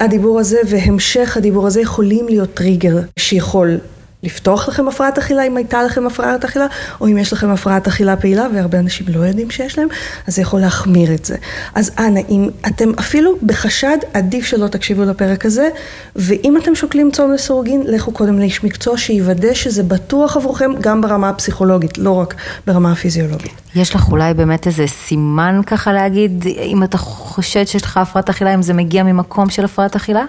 הדיבור 0.00 0.40
הזה 0.40 0.58
והמשך 0.68 1.36
הדיבור 1.36 1.66
הזה 1.66 1.80
יכולים 1.80 2.28
להיות 2.28 2.54
טריגר 2.54 2.98
שיכול 3.18 3.78
לפתוח 4.22 4.68
לכם 4.68 4.88
הפרעת 4.88 5.18
אכילה 5.18 5.46
אם 5.46 5.56
הייתה 5.56 5.82
לכם 5.82 6.06
הפרעת 6.06 6.44
אכילה, 6.44 6.66
או 7.00 7.06
אם 7.06 7.18
יש 7.18 7.32
לכם 7.32 7.50
הפרעת 7.50 7.86
אכילה 7.86 8.16
פעילה, 8.16 8.46
והרבה 8.54 8.78
אנשים 8.78 9.06
לא 9.08 9.20
יודעים 9.20 9.50
שיש 9.50 9.78
להם, 9.78 9.88
אז 10.26 10.34
זה 10.36 10.42
יכול 10.42 10.60
להחמיר 10.60 11.14
את 11.14 11.24
זה. 11.24 11.36
אז 11.74 11.90
אנא, 11.98 12.20
אם 12.28 12.48
אתם 12.66 12.92
אפילו 12.98 13.36
בחשד, 13.42 13.96
עדיף 14.14 14.44
שלא 14.44 14.68
תקשיבו 14.68 15.04
לפרק 15.04 15.46
הזה, 15.46 15.68
ואם 16.16 16.56
אתם 16.56 16.74
שוקלים 16.74 17.10
צום 17.10 17.32
לסירוגין, 17.32 17.82
לכו 17.86 18.12
קודם 18.12 18.38
לאיש 18.38 18.64
מקצוע 18.64 18.98
שיוודא 18.98 19.54
שזה 19.54 19.82
בטוח 19.82 20.36
עבורכם, 20.36 20.70
גם 20.80 21.00
ברמה 21.00 21.28
הפסיכולוגית, 21.28 21.98
לא 21.98 22.10
רק 22.10 22.34
ברמה 22.66 22.92
הפיזיולוגית. 22.92 23.52
יש 23.74 23.94
לך 23.94 24.08
אולי 24.10 24.34
באמת 24.34 24.66
איזה 24.66 24.86
סימן 24.86 25.60
ככה 25.66 25.92
להגיד, 25.92 26.46
אם 26.46 26.82
אתה 26.82 26.98
חושד 26.98 27.64
שיש 27.64 27.82
לך 27.82 27.96
הפרעת 27.96 28.28
אכילה, 28.28 28.54
אם 28.54 28.62
זה 28.62 28.72
מגיע 28.72 29.02
ממקום 29.02 29.50
של 29.50 29.64
הפרעת 29.64 29.96
אכילה? 29.96 30.24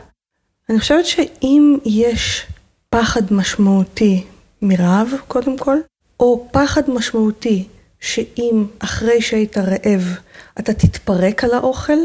אני 0.70 0.80
חושבת 0.80 1.06
שאם 1.06 1.78
יש 1.86 2.48
פחד 2.96 3.34
משמעותי 3.34 4.24
מרעב, 4.62 5.08
קודם 5.28 5.58
כל, 5.58 5.78
או 6.20 6.48
פחד 6.52 6.82
משמעותי 6.88 7.68
שאם 8.00 8.66
אחרי 8.80 9.22
שהיית 9.22 9.58
רעב 9.58 10.16
אתה 10.60 10.74
תתפרק 10.74 11.44
על 11.44 11.54
האוכל, 11.54 11.98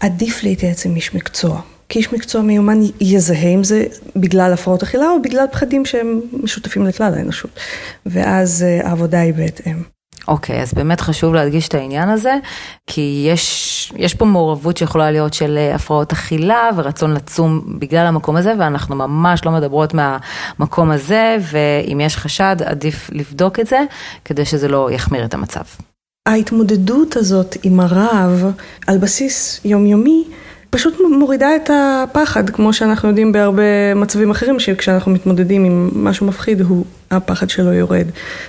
עדיף 0.00 0.42
להתייעץ 0.42 0.86
עם 0.86 0.96
איש 0.96 1.14
מקצוע. 1.14 1.60
כי 1.88 1.98
איש 1.98 2.12
מקצוע 2.12 2.42
מיומן 2.42 2.80
יזהה 3.00 3.48
אם 3.48 3.64
זה 3.64 3.86
בגלל 4.16 4.52
הפרעות 4.52 4.82
אכילה 4.82 5.10
או 5.10 5.22
בגלל 5.22 5.46
פחדים 5.52 5.84
שהם 5.84 6.20
משותפים 6.32 6.86
לכלל 6.86 7.14
האנושות. 7.14 7.50
ואז 8.06 8.62
אה, 8.62 8.88
העבודה 8.88 9.20
היא 9.20 9.34
בהתאם. 9.34 9.82
אוקיי, 10.28 10.58
okay, 10.58 10.62
אז 10.62 10.74
באמת 10.74 11.00
חשוב 11.00 11.34
להדגיש 11.34 11.68
את 11.68 11.74
העניין 11.74 12.08
הזה, 12.08 12.34
כי 12.86 13.28
יש, 13.32 13.92
יש 13.96 14.14
פה 14.14 14.24
מעורבות 14.24 14.76
שיכולה 14.76 15.10
להיות 15.10 15.34
של 15.34 15.58
אה, 15.58 15.74
הפרעות 15.74 16.12
אכילה 16.12 16.70
ורצון 16.76 17.14
לצום 17.14 17.62
בגלל 17.78 18.06
המקום 18.06 18.36
הזה, 18.36 18.54
ואנחנו 18.58 18.96
ממש 18.96 19.44
לא 19.44 19.52
מדברות 19.52 19.94
מהמקום 19.94 20.90
הזה, 20.90 21.36
ואם 21.40 22.00
יש 22.00 22.16
חשד, 22.16 22.56
עדיף 22.64 23.10
לבדוק 23.12 23.60
את 23.60 23.66
זה, 23.66 23.80
כדי 24.24 24.44
שזה 24.44 24.68
לא 24.68 24.90
יחמיר 24.90 25.24
את 25.24 25.34
המצב. 25.34 25.62
ההתמודדות 26.28 27.16
הזאת 27.16 27.56
עם 27.62 27.80
הרעב 27.80 28.44
על 28.86 28.98
בסיס 28.98 29.60
יומיומי, 29.64 30.24
פשוט 30.72 31.00
מורידה 31.18 31.56
את 31.56 31.70
הפחד, 31.74 32.50
כמו 32.50 32.72
שאנחנו 32.72 33.08
יודעים 33.08 33.32
בהרבה 33.32 33.94
מצבים 33.96 34.30
אחרים, 34.30 34.60
שכשאנחנו 34.60 35.12
מתמודדים 35.12 35.64
עם 35.64 35.90
משהו 35.94 36.26
מפחיד, 36.26 36.60
הוא 36.60 36.84
הפחד 37.10 37.50
שלו 37.50 37.72
יורד. 37.72 38.06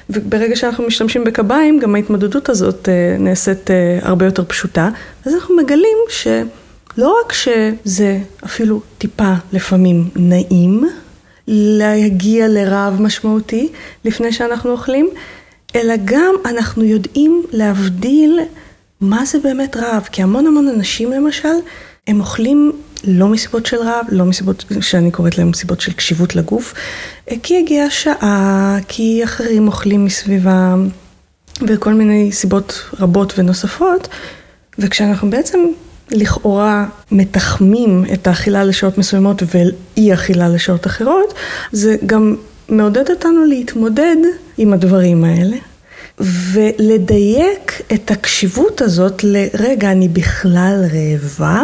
וברגע 0.09 0.55
שאנחנו 0.55 0.87
משתמשים 0.87 1.23
בקביים, 1.23 1.79
גם 1.79 1.95
ההתמודדות 1.95 2.49
הזאת 2.49 2.89
אה, 2.89 3.15
נעשית 3.19 3.71
אה, 3.71 3.99
הרבה 4.01 4.25
יותר 4.25 4.43
פשוטה. 4.43 4.89
אז 5.25 5.33
אנחנו 5.33 5.55
מגלים 5.55 5.97
שלא 6.09 7.15
רק 7.25 7.33
שזה 7.33 8.19
אפילו 8.45 8.81
טיפה 8.97 9.33
לפעמים 9.53 10.09
נעים, 10.15 10.89
להגיע 11.47 12.47
לרעב 12.47 13.01
משמעותי 13.01 13.69
לפני 14.05 14.31
שאנחנו 14.31 14.71
אוכלים, 14.71 15.09
אלא 15.75 15.93
גם 16.05 16.33
אנחנו 16.45 16.83
יודעים 16.83 17.43
להבדיל 17.51 18.39
מה 19.01 19.25
זה 19.25 19.39
באמת 19.39 19.77
רעב. 19.77 20.07
כי 20.11 20.23
המון 20.23 20.47
המון 20.47 20.67
אנשים 20.67 21.11
למשל, 21.11 21.55
הם 22.07 22.19
אוכלים 22.19 22.71
לא 23.03 23.27
מסיבות 23.27 23.65
של 23.65 23.77
רעב, 23.77 24.05
לא 24.09 24.25
מסיבות 24.25 24.65
שאני 24.81 25.11
קוראת 25.11 25.37
להם 25.37 25.49
מסיבות 25.49 25.81
של 25.81 25.93
קשיבות 25.93 26.35
לגוף, 26.35 26.73
אה, 27.31 27.35
כי 27.43 27.59
הגיעה 27.59 27.87
השעה, 27.87 28.77
כי 28.87 29.23
אחרים 29.23 29.67
אוכלים 29.67 30.05
מסביבם, 30.05 30.89
וכל 31.67 31.93
מיני 31.93 32.31
סיבות 32.31 32.79
רבות 32.99 33.33
ונוספות, 33.39 34.07
וכשאנחנו 34.79 35.29
בעצם 35.29 35.59
לכאורה 36.11 36.85
מתחמים 37.11 38.05
את 38.13 38.27
האכילה 38.27 38.63
לשעות 38.63 38.97
מסוימות 38.97 39.43
ואי 39.53 40.13
אכילה 40.13 40.49
לשעות 40.49 40.87
אחרות, 40.87 41.33
זה 41.71 41.95
גם 42.05 42.35
מעודד 42.69 43.09
אותנו 43.09 43.45
להתמודד 43.45 44.17
עם 44.57 44.73
הדברים 44.73 45.23
האלה. 45.23 45.57
ולדייק 46.19 47.81
את 47.93 48.11
הקשיבות 48.11 48.81
הזאת 48.81 49.23
לרגע, 49.23 49.91
אני 49.91 50.07
בכלל 50.07 50.85
רעבה, 50.93 51.63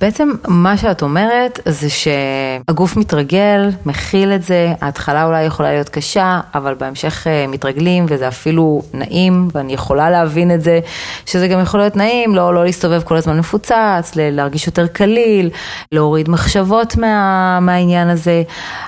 בעצם 0.00 0.30
מה 0.48 0.76
שאת 0.76 1.02
אומרת 1.02 1.60
זה 1.64 1.88
שהגוף 1.90 2.96
מתרגל, 2.96 3.70
מכיל 3.86 4.32
את 4.32 4.42
זה, 4.42 4.72
ההתחלה 4.80 5.24
אולי 5.24 5.44
יכולה 5.44 5.72
להיות 5.72 5.88
קשה, 5.88 6.40
אבל 6.54 6.74
בהמשך 6.74 7.26
אה, 7.26 7.46
מתרגלים 7.48 8.06
וזה 8.08 8.28
אפילו 8.28 8.82
נעים, 8.94 9.48
ואני 9.54 9.72
יכולה 9.72 10.10
להבין 10.10 10.54
את 10.54 10.62
זה, 10.62 10.80
שזה 11.26 11.48
גם 11.48 11.60
יכול 11.60 11.80
להיות 11.80 11.96
נעים, 11.96 12.34
לא, 12.34 12.54
לא 12.54 12.64
להסתובב 12.64 13.02
כל 13.02 13.16
הזמן 13.16 13.38
מפוצץ, 13.38 14.12
להרגיש 14.16 14.66
יותר 14.66 14.86
קליל, 14.86 15.50
להוריד 15.92 16.30
מחשבות 16.30 16.96
מה, 16.96 17.58
מהעניין 17.60 18.08
הזה. 18.08 18.42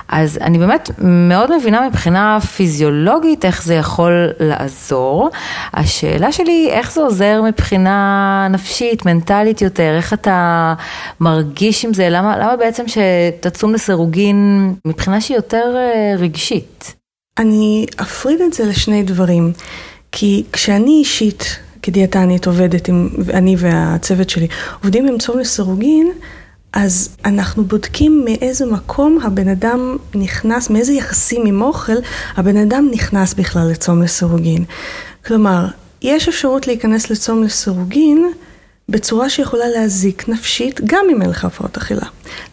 אז 0.07 0.39
אני 0.41 0.57
באמת 0.57 0.89
מאוד 0.97 1.57
מבינה 1.57 1.87
מבחינה 1.89 2.39
פיזיולוגית 2.55 3.45
איך 3.45 3.63
זה 3.63 3.75
יכול 3.75 4.27
לעזור. 4.39 5.29
השאלה 5.73 6.31
שלי, 6.31 6.69
איך 6.71 6.91
זה 6.91 7.01
עוזר 7.01 7.41
מבחינה 7.41 8.47
נפשית, 8.49 9.05
מנטלית 9.05 9.61
יותר, 9.61 9.93
איך 9.97 10.13
אתה... 10.13 10.73
מרגיש 11.19 11.85
עם 11.85 11.93
זה? 11.93 12.09
למה, 12.09 12.37
למה 12.37 12.55
בעצם 12.55 12.83
שתצום 12.87 13.73
לסירוגין 13.73 14.73
מבחינה 14.85 15.21
שהיא 15.21 15.37
יותר 15.37 15.73
אה, 15.75 16.13
רגשית? 16.17 16.95
אני 17.37 17.85
אפריד 18.01 18.41
את 18.41 18.53
זה 18.53 18.65
לשני 18.65 19.03
דברים. 19.03 19.53
כי 20.11 20.43
כשאני 20.51 20.91
אישית, 20.91 21.57
כדיאטנית 21.81 22.47
עובדת 22.47 22.87
עם, 22.87 23.09
אני 23.33 23.55
והצוות 23.57 24.29
שלי, 24.29 24.47
עובדים 24.83 25.07
עם 25.07 25.17
צום 25.17 25.39
לסירוגין, 25.39 26.11
אז 26.73 27.17
אנחנו 27.25 27.63
בודקים 27.63 28.25
מאיזה 28.25 28.65
מקום 28.65 29.19
הבן 29.23 29.47
אדם 29.47 29.97
נכנס, 30.15 30.69
מאיזה 30.69 30.93
יחסים 30.93 31.45
עם 31.45 31.61
אוכל 31.61 31.97
הבן 32.35 32.57
אדם 32.57 32.87
נכנס 32.91 33.33
בכלל 33.33 33.67
לצום 33.71 34.01
לסירוגין. 34.01 34.63
כלומר, 35.25 35.65
יש 36.01 36.27
אפשרות 36.27 36.67
להיכנס 36.67 37.09
לצום 37.09 37.43
לסירוגין 37.43 38.31
בצורה 38.89 39.29
שיכולה 39.29 39.69
להזיק 39.69 40.29
נפשית, 40.29 40.81
גם 40.85 41.05
אם 41.11 41.21
אין 41.21 41.29
לך 41.29 41.45
הפרעות 41.45 41.77
אכילה. 41.77 42.05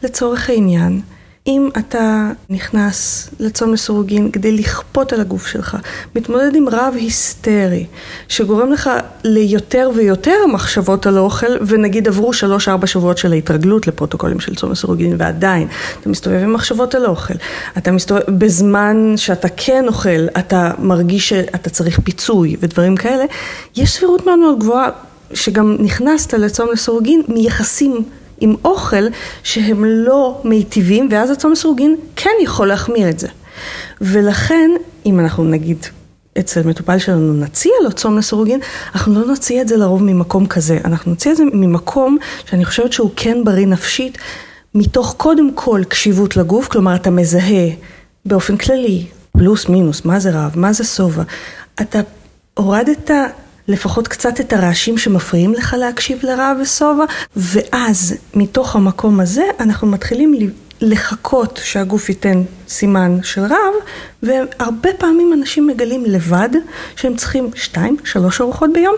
לצורך 0.03 0.51
העניין, 0.51 1.01
אם 1.49 1.69
אתה 1.79 2.31
נכנס 2.51 3.31
לצום 3.41 3.73
לסירוגין 3.73 4.31
כדי 4.31 4.53
לכפות 4.53 5.13
על 5.13 5.21
הגוף 5.21 5.47
שלך, 5.47 5.77
מתמודד 6.17 6.55
עם 6.55 6.69
רב 6.69 6.95
היסטרי, 6.97 7.87
שגורם 8.29 8.73
לך 8.73 8.91
ליותר 9.25 9.91
ויותר 9.95 10.47
מחשבות 10.53 11.07
על 11.07 11.17
האוכל, 11.17 11.47
ונגיד 11.67 12.09
עברו 12.09 12.33
שלוש-ארבע 12.33 12.87
שבועות 12.87 13.19
של 13.19 13.33
ההתרגלות 13.33 13.87
לפרוטוקולים 13.87 14.41
של 14.41 14.55
צום 14.55 14.73
לסירוגין, 14.73 15.15
ועדיין 15.19 15.69
אתה 16.01 16.09
מסתובב 16.09 16.43
עם 16.43 16.53
מחשבות 16.53 16.95
על 16.95 17.05
האוכל, 17.05 17.35
אתה 17.79 17.93
מסתובב, 17.93 18.23
בזמן 18.29 19.15
שאתה 19.17 19.49
כן 19.57 19.85
אוכל, 19.89 20.27
אתה 20.39 20.71
מרגיש 20.79 21.29
שאתה 21.29 21.71
צריך 21.71 22.01
פיצוי 22.01 22.57
ודברים 22.61 22.97
כאלה, 22.97 23.25
יש 23.77 23.93
סבירות 23.93 24.27
מאוד 24.27 24.39
מאוד 24.39 24.59
גבוהה 24.59 24.91
שגם 25.35 25.77
נכנסת 25.79 26.35
לצום 26.35 26.69
לסירוגין 26.73 27.23
מיחסים 27.29 28.05
עם 28.41 28.55
אוכל 28.65 29.07
שהם 29.43 29.85
לא 29.85 30.41
מיטיבים, 30.45 31.09
ואז 31.11 31.31
הצום 31.31 31.53
לסירוגין 31.53 31.97
כן 32.17 32.31
יכול 32.43 32.69
להחמיר 32.69 33.09
את 33.09 33.19
זה. 33.19 33.29
ולכן, 34.01 34.71
אם 35.07 35.21
אנחנו 35.21 35.45
נגיד 35.45 35.79
אצל 36.39 36.63
מטופל 36.63 36.99
שלנו 36.99 37.35
נציע 37.35 37.73
לו 37.85 37.93
צום 37.93 38.19
לסירוגין, 38.19 38.61
אנחנו 38.95 39.21
לא 39.21 39.33
נציע 39.33 39.63
את 39.63 39.69
זה 39.69 39.77
לרוב 39.77 40.03
ממקום 40.03 40.47
כזה, 40.47 40.79
אנחנו 40.85 41.13
נציע 41.13 41.33
את 41.33 41.37
זה 41.37 41.45
ממקום 41.53 42.19
שאני 42.51 42.65
חושבת 42.65 42.93
שהוא 42.93 43.11
כן 43.17 43.45
בריא 43.45 43.67
נפשית, 43.67 44.19
מתוך 44.75 45.15
קודם 45.17 45.55
כל 45.55 45.83
קשיבות 45.89 46.37
לגוף, 46.37 46.69
כלומר 46.69 46.95
אתה 46.95 47.11
מזהה 47.11 47.69
באופן 48.25 48.57
כללי, 48.57 49.07
פלוס 49.33 49.69
מינוס, 49.69 50.05
מה 50.05 50.21
זה 50.21 50.31
רעב, 50.31 50.59
מה 50.59 50.73
זה 50.73 50.85
שובע, 50.85 51.23
אתה 51.81 52.01
הורדת 52.55 53.11
לפחות 53.69 54.09
קצת 54.09 54.41
את 54.41 54.53
הרעשים 54.53 54.99
שמפריעים 54.99 55.55
לך 55.55 55.77
להקשיב 55.79 56.19
לרע 56.23 56.53
ושובע, 56.63 57.05
ואז 57.37 58.15
מתוך 58.35 58.77
המקום 58.77 59.21
הזה 59.21 59.43
אנחנו 59.61 59.87
מתחילים 59.87 60.35
לחכות 60.81 61.61
שהגוף 61.65 62.09
ייתן 62.09 62.43
סימן 62.69 63.19
של 63.23 63.41
רעב, 63.41 63.75
והרבה 64.23 64.91
פעמים 64.99 65.33
אנשים 65.33 65.67
מגלים 65.67 66.05
לבד 66.05 66.49
שהם 66.97 67.17
צריכים 67.17 67.51
שתיים, 67.55 67.97
שלוש 68.05 68.41
ארוחות 68.41 68.71
ביום, 68.73 68.95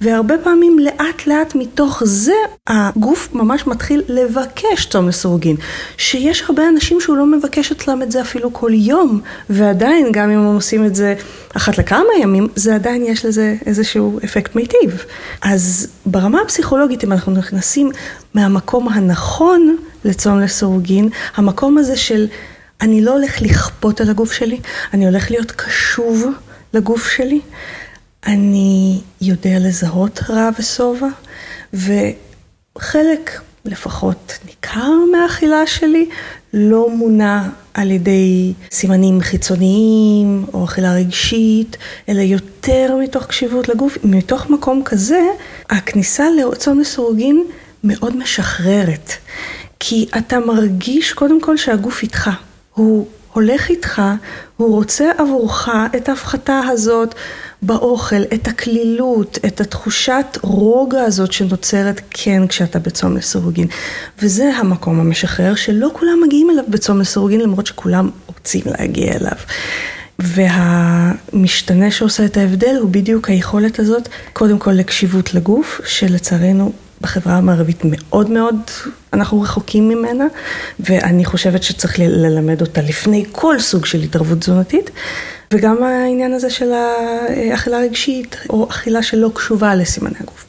והרבה 0.00 0.34
פעמים 0.38 0.78
לאט 0.78 1.26
לאט 1.26 1.54
מתוך 1.54 2.02
זה 2.04 2.32
הגוף 2.66 3.28
ממש 3.32 3.66
מתחיל 3.66 4.02
לבקש 4.08 4.86
צום 4.90 5.08
לסירוגין. 5.08 5.56
שיש 5.96 6.42
הרבה 6.42 6.68
אנשים 6.68 7.00
שהוא 7.00 7.16
לא 7.16 7.26
מבקש 7.26 7.72
אצלם 7.72 8.02
את 8.02 8.12
זה 8.12 8.20
אפילו 8.20 8.52
כל 8.52 8.70
יום, 8.74 9.20
ועדיין 9.50 10.12
גם 10.12 10.30
אם 10.30 10.38
הם 10.38 10.54
עושים 10.54 10.84
את 10.84 10.94
זה 10.94 11.14
אחת 11.56 11.78
לכמה 11.78 12.14
ימים, 12.20 12.48
זה 12.56 12.74
עדיין 12.74 13.04
יש 13.04 13.24
לזה 13.24 13.54
איזשהו 13.66 14.18
אפקט 14.24 14.56
מיטיב. 14.56 15.04
אז 15.42 15.88
ברמה 16.06 16.40
הפסיכולוגית, 16.40 17.04
אם 17.04 17.12
אנחנו 17.12 17.32
נכנסים 17.32 17.90
מהמקום 18.34 18.88
הנכון 18.88 19.76
לצום 20.04 20.40
לסירוגין, 20.40 21.08
המקום 21.34 21.78
הזה 21.78 21.96
של 21.96 22.26
אני 22.80 23.00
לא 23.00 23.12
הולך 23.12 23.42
לכפות 23.42 24.00
על 24.00 24.10
הגוף 24.10 24.32
שלי, 24.32 24.60
אני 24.94 25.06
הולך 25.06 25.30
להיות 25.30 25.50
קשוב 25.50 26.26
לגוף 26.74 27.08
שלי, 27.08 27.40
אני 28.26 29.00
יודע 29.20 29.58
לזהות 29.58 30.20
רע 30.28 30.48
ושובע, 30.58 31.08
וחלק, 31.74 33.40
לפחות 33.64 34.38
ניכר 34.46 34.92
מהאכילה 35.12 35.66
שלי, 35.66 36.08
לא 36.54 36.90
מונע 36.90 37.42
על 37.74 37.90
ידי 37.90 38.52
סימנים 38.70 39.20
חיצוניים 39.20 40.44
או 40.54 40.64
אכילה 40.64 40.94
רגשית, 40.94 41.76
אלא 42.08 42.20
יותר 42.20 42.96
מתוך 43.02 43.26
קשיבות 43.26 43.68
לגוף. 43.68 43.98
מתוך 44.04 44.50
מקום 44.50 44.82
כזה, 44.84 45.20
הכניסה 45.70 46.24
לצום 46.30 46.80
לסירוגין 46.80 47.44
מאוד 47.84 48.16
משחררת. 48.16 49.12
כי 49.80 50.06
אתה 50.18 50.40
מרגיש 50.40 51.12
קודם 51.12 51.40
כל 51.40 51.56
שהגוף 51.56 52.02
איתך. 52.02 52.30
הוא 52.74 53.06
הולך 53.32 53.68
איתך, 53.70 54.02
הוא 54.56 54.74
רוצה 54.74 55.10
עבורך 55.18 55.68
את 55.96 56.08
ההפחתה 56.08 56.60
הזאת 56.68 57.14
באוכל, 57.62 58.22
את 58.34 58.48
הקלילות, 58.48 59.38
את 59.46 59.60
התחושת 59.60 60.38
רוגע 60.42 61.02
הזאת 61.02 61.32
שנוצרת 61.32 62.00
כן 62.10 62.46
כשאתה 62.46 62.78
בצום 62.78 63.16
לסירוגין. 63.16 63.66
וזה 64.22 64.50
המקום 64.56 65.00
המשחרר 65.00 65.54
שלא 65.54 65.90
כולם 65.92 66.20
מגיעים 66.24 66.50
אליו 66.50 66.64
בצום 66.68 67.00
לסירוגין 67.00 67.40
למרות 67.40 67.66
שכולם 67.66 68.10
רוצים 68.26 68.62
להגיע 68.66 69.12
אליו. 69.12 69.38
והמשתנה 70.18 71.90
שעושה 71.90 72.24
את 72.24 72.36
ההבדל 72.36 72.76
הוא 72.80 72.90
בדיוק 72.90 73.30
היכולת 73.30 73.78
הזאת, 73.78 74.08
קודם 74.32 74.58
כל 74.58 74.72
לקשיבות 74.72 75.34
לגוף, 75.34 75.80
שלצערנו 75.86 76.72
בחברה 77.04 77.36
המערבית 77.36 77.82
מאוד 77.84 78.30
מאוד, 78.30 78.56
אנחנו 79.12 79.40
רחוקים 79.40 79.88
ממנה, 79.88 80.24
ואני 80.80 81.24
חושבת 81.24 81.62
שצריך 81.62 81.98
ללמד 81.98 82.60
אותה 82.60 82.82
לפני 82.82 83.24
כל 83.32 83.60
סוג 83.60 83.86
של 83.86 84.00
התערבות 84.02 84.38
תזונתית, 84.38 84.90
וגם 85.52 85.82
העניין 85.82 86.32
הזה 86.32 86.50
של 86.50 86.72
האכילה 86.72 87.78
הרגשית, 87.78 88.36
או 88.50 88.68
אכילה 88.70 89.02
שלא 89.02 89.30
קשובה 89.34 89.74
לסימני 89.74 90.14
הגוף. 90.20 90.46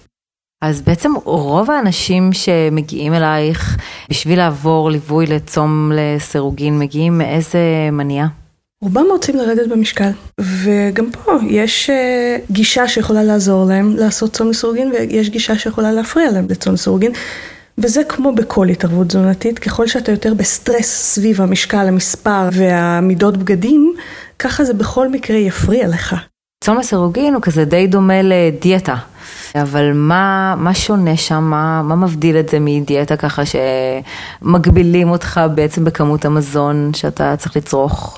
אז 0.63 0.81
בעצם 0.81 1.11
רוב 1.23 1.71
האנשים 1.71 2.33
שמגיעים 2.33 3.13
אלייך 3.13 3.77
בשביל 4.09 4.37
לעבור 4.37 4.91
ליווי 4.91 5.25
לצום 5.25 5.91
לסירוגין, 5.95 6.79
מגיעים 6.79 7.17
מאיזה 7.17 7.59
מניעה? 7.91 8.27
רובם 8.85 9.05
רוצים 9.11 9.37
לרדת 9.37 9.67
במשקל, 9.67 10.09
וגם 10.39 11.11
פה 11.11 11.31
יש 11.47 11.89
אה, 11.89 12.37
גישה 12.51 12.87
שיכולה 12.87 13.23
לעזור 13.23 13.65
להם 13.65 13.95
לעשות 13.95 14.33
צום 14.33 14.49
לסירוגין, 14.49 14.91
ויש 14.91 15.29
גישה 15.29 15.57
שיכולה 15.57 15.91
להפריע 15.91 16.31
להם 16.31 16.47
לצום 16.49 16.73
לסירוגין. 16.73 17.11
וזה 17.77 18.03
כמו 18.03 18.35
בכל 18.35 18.69
התערבות 18.69 19.07
תזונתית, 19.07 19.59
ככל 19.59 19.87
שאתה 19.87 20.11
יותר 20.11 20.33
בסטרס 20.33 20.87
סביב 20.87 21.41
המשקל, 21.41 21.87
המספר 21.87 22.49
והמידות 22.51 23.37
בגדים, 23.37 23.93
ככה 24.39 24.63
זה 24.63 24.73
בכל 24.73 25.09
מקרה 25.09 25.37
יפריע 25.37 25.87
לך. 25.87 26.15
צום 26.63 26.77
לסירוגין 26.77 27.33
הוא 27.33 27.41
כזה 27.41 27.65
די 27.65 27.87
דומה 27.87 28.21
לדיאטה. 28.23 28.95
אבל 29.55 29.91
מה, 29.93 30.55
מה 30.57 30.73
שונה 30.73 31.17
שם, 31.17 31.43
מה, 31.43 31.81
מה 31.81 31.95
מבדיל 31.95 32.37
את 32.37 32.49
זה 32.49 32.57
מדיאטה 32.59 33.17
ככה 33.17 33.43
שמגבילים 33.45 35.09
אותך 35.09 35.41
בעצם 35.55 35.85
בכמות 35.85 36.25
המזון 36.25 36.91
שאתה 36.93 37.35
צריך 37.37 37.57
לצרוך? 37.57 38.17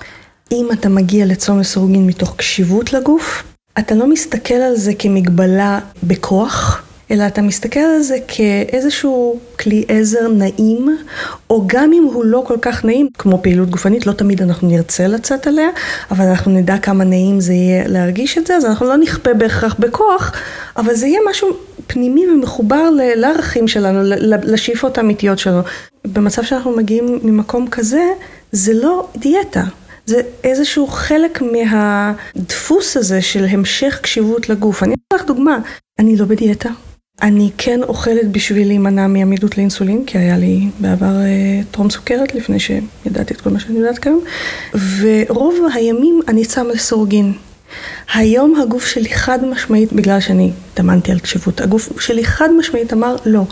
אם 0.52 0.68
אתה 0.74 0.90
מגיע 0.90 1.26
לצום 1.26 1.60
לסירוגין 1.60 2.08
מתוך 2.08 2.36
קשיבות 2.38 2.94
לגוף, 2.94 3.44
אתה 3.80 3.96
לא 3.96 4.08
מסתכל 4.08 4.54
על 4.54 4.76
זה 4.76 4.94
כמגבלה 5.00 5.80
בכוח, 6.04 6.84
אלא 7.12 7.28
אתה 7.28 7.42
מסתכל 7.42 7.80
על 7.80 8.02
זה 8.02 8.18
כאיזשהו 8.28 9.40
כלי 9.60 9.86
עזר 9.88 10.28
נעים, 10.28 10.98
או 11.50 11.64
גם 11.68 11.94
אם 11.94 12.04
הוא 12.04 12.26
לא 12.26 12.44
כל 12.48 12.58
כך 12.62 12.86
נעים, 12.86 13.08
כמו 13.18 13.42
פעילות 13.42 13.70
גופנית, 13.70 14.08
לא 14.08 14.12
תמיד 14.12 14.42
אנחנו 14.42 14.68
נרצה 14.68 15.08
לצאת 15.08 15.48
עליה, 15.48 15.70
אבל 16.12 16.26
אנחנו 16.26 16.52
נדע 16.52 16.78
כמה 16.78 17.04
נעים 17.04 17.40
זה 17.40 17.54
יהיה 17.54 17.88
להרגיש 17.88 18.38
את 18.38 18.48
זה, 18.48 18.56
אז 18.56 18.66
אנחנו 18.66 18.86
לא 18.86 18.98
נכפה 18.98 19.34
בהכרח 19.34 19.76
בכוח, 19.80 20.32
אבל 20.78 20.94
זה 20.94 21.08
יהיה 21.08 21.20
משהו 21.30 21.50
פנימי 21.88 22.28
ומחובר 22.30 22.90
לערכים 23.16 23.68
שלנו, 23.68 24.00
לשאיפות 24.44 24.98
האמיתיות 24.98 25.40
שלנו. 25.40 25.62
במצב 26.06 26.44
שאנחנו 26.44 26.72
מגיעים 26.72 27.20
ממקום 27.24 27.68
כזה, 27.68 28.04
זה 28.52 28.74
לא 28.74 29.08
דיאטה. 29.18 29.64
זה 30.08 30.22
איזשהו 30.44 30.88
חלק 30.88 31.42
מהדפוס 31.42 32.98
הזה 32.98 33.22
של 33.22 33.46
המשך 33.46 34.00
קשיבות 34.02 34.50
לגוף. 34.50 34.84
אני 34.84 34.94
אתן 34.94 35.16
לך 35.16 35.28
דוגמה, 35.28 35.60
אני 36.00 36.16
לא 36.18 36.26
בדיאטה. 36.26 36.70
אני 37.22 37.52
כן 37.58 37.84
אוכלת 37.84 38.32
בשביל 38.32 38.68
להימנע 38.68 39.08
מעמידות 39.08 39.58
לאינסולין, 39.58 40.06
כי 40.06 40.18
היה 40.18 40.38
לי 40.38 40.70
בעבר 40.80 41.22
אה, 41.22 41.62
טרום 41.72 41.90
סוכרת 41.90 42.36
לפני 42.36 42.60
שידעתי 42.60 43.34
את 43.34 43.42
כל 43.42 43.50
מה 43.50 43.60
שאני 43.60 43.80
יודעת 43.80 44.00
כיום, 44.00 44.24
ורוב 44.74 45.56
הימים 45.74 46.22
אני 46.28 46.44
שמה 46.44 46.74
לסורגין. 46.74 47.34
היום 48.14 48.62
הגוף 48.62 48.86
שלי 48.86 49.10
חד 49.10 49.46
משמעית, 49.46 49.94
בגלל 49.94 50.20
שאני 50.20 50.52
התאמנתי 50.74 51.12
על 51.12 51.20
קשיבות, 51.20 51.62
הגוף 51.62 52.02
שלי 52.02 52.26
חד 52.26 52.50
משמעית 52.58 52.94
אמר 52.94 53.16
לא. 53.26 53.44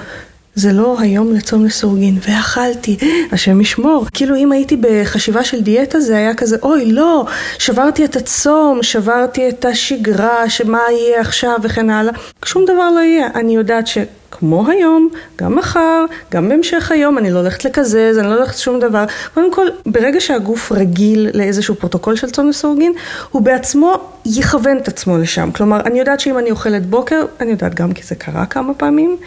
זה 0.55 0.73
לא 0.73 0.99
היום 0.99 1.33
לצום 1.33 1.65
לסורגין, 1.65 2.17
ואכלתי, 2.21 2.97
השם 3.31 3.61
ישמור. 3.61 4.05
כאילו 4.13 4.35
אם 4.35 4.51
הייתי 4.51 4.77
בחשיבה 4.81 5.43
של 5.43 5.61
דיאטה 5.61 5.99
זה 5.99 6.17
היה 6.17 6.33
כזה, 6.33 6.57
אוי 6.63 6.91
לא, 6.91 7.25
שברתי 7.59 8.05
את 8.05 8.15
הצום, 8.15 8.83
שברתי 8.83 9.49
את 9.49 9.65
השגרה, 9.65 10.49
שמה 10.49 10.79
יהיה 10.91 11.21
עכשיו 11.21 11.57
וכן 11.61 11.89
הלאה. 11.89 12.13
שום 12.45 12.63
דבר 12.63 12.89
לא 12.95 12.99
יהיה. 12.99 13.27
אני 13.35 13.55
יודעת 13.55 13.87
ש... 13.87 13.97
כמו 14.39 14.69
היום, 14.69 15.09
גם 15.41 15.55
מחר, 15.55 16.05
גם 16.31 16.49
בהמשך 16.49 16.91
היום, 16.91 17.17
אני 17.17 17.31
לא 17.31 17.39
הולכת 17.39 17.65
לקזז, 17.65 18.17
אני 18.19 18.27
לא 18.27 18.35
הולכת 18.35 18.57
שום 18.57 18.79
דבר. 18.79 19.05
קודם 19.33 19.53
כל, 19.53 19.67
ברגע 19.85 20.21
שהגוף 20.21 20.71
רגיל 20.71 21.29
לאיזשהו 21.33 21.75
פרוטוקול 21.75 22.15
של 22.15 22.29
צום 22.29 22.49
לסירוגין, 22.49 22.93
הוא 23.31 23.41
בעצמו 23.41 23.93
יכוון 24.25 24.77
את 24.77 24.87
עצמו 24.87 25.17
לשם. 25.17 25.49
כלומר, 25.51 25.79
אני 25.85 25.99
יודעת 25.99 26.19
שאם 26.19 26.37
אני 26.37 26.51
אוכלת 26.51 26.85
בוקר, 26.85 27.25
אני 27.39 27.51
יודעת 27.51 27.75
גם 27.75 27.93
כי 27.93 28.03
זה 28.03 28.15
קרה 28.15 28.45
כמה 28.45 28.73
פעמים, 28.73 29.17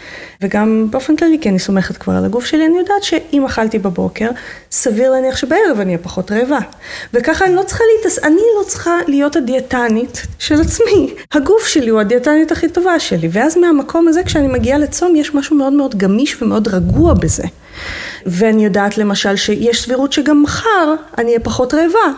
וגם 0.41 0.87
באופן 0.89 1.15
כללי, 1.15 1.37
כי 1.41 1.49
אני 1.49 1.59
סומכת 1.59 1.97
כבר 1.97 2.13
על 2.13 2.25
הגוף 2.25 2.45
שלי, 2.45 2.65
אני 2.65 2.77
יודעת 2.77 3.03
שאם 3.03 3.45
אכלתי 3.45 3.79
בבוקר, 3.79 4.29
סביר 4.71 5.11
להניח 5.11 5.35
שבערב 5.35 5.79
אני 5.79 5.85
אהיה 5.85 5.97
פחות 5.97 6.31
רעבה. 6.31 6.59
וככה 7.13 7.45
אני 7.45 7.55
לא 7.55 7.63
צריכה 7.63 7.83
להתעס... 7.97 8.19
אני 8.23 8.41
לא 8.59 8.63
צריכה 8.67 8.97
להיות 9.07 9.35
הדיאטנית 9.35 10.27
של 10.39 10.61
עצמי. 10.61 11.13
הגוף 11.33 11.67
שלי 11.67 11.89
הוא 11.89 11.99
הדיאטנית 11.99 12.51
הכי 12.51 12.69
טובה 12.69 12.99
שלי, 12.99 13.29
ואז 13.31 13.57
מהמקום 13.57 14.07
הזה, 14.07 14.23
כשאני 14.23 14.47
מגיעה 14.47 14.77
לצום, 14.77 14.98
יש 15.15 15.35
משהו 15.35 15.55
מאוד 15.55 15.73
מאוד 15.73 15.95
גמיש 15.97 16.41
ומאוד 16.41 16.67
רגוע 16.67 17.13
בזה. 17.13 17.43
ואני 18.25 18.65
יודעת 18.65 18.97
למשל 18.97 19.35
שיש 19.35 19.83
סבירות 19.83 20.13
שגם 20.13 20.43
מחר 20.43 20.93
אני 21.17 21.27
אהיה 21.27 21.39
פחות 21.39 21.73
רעבה. 21.73 22.17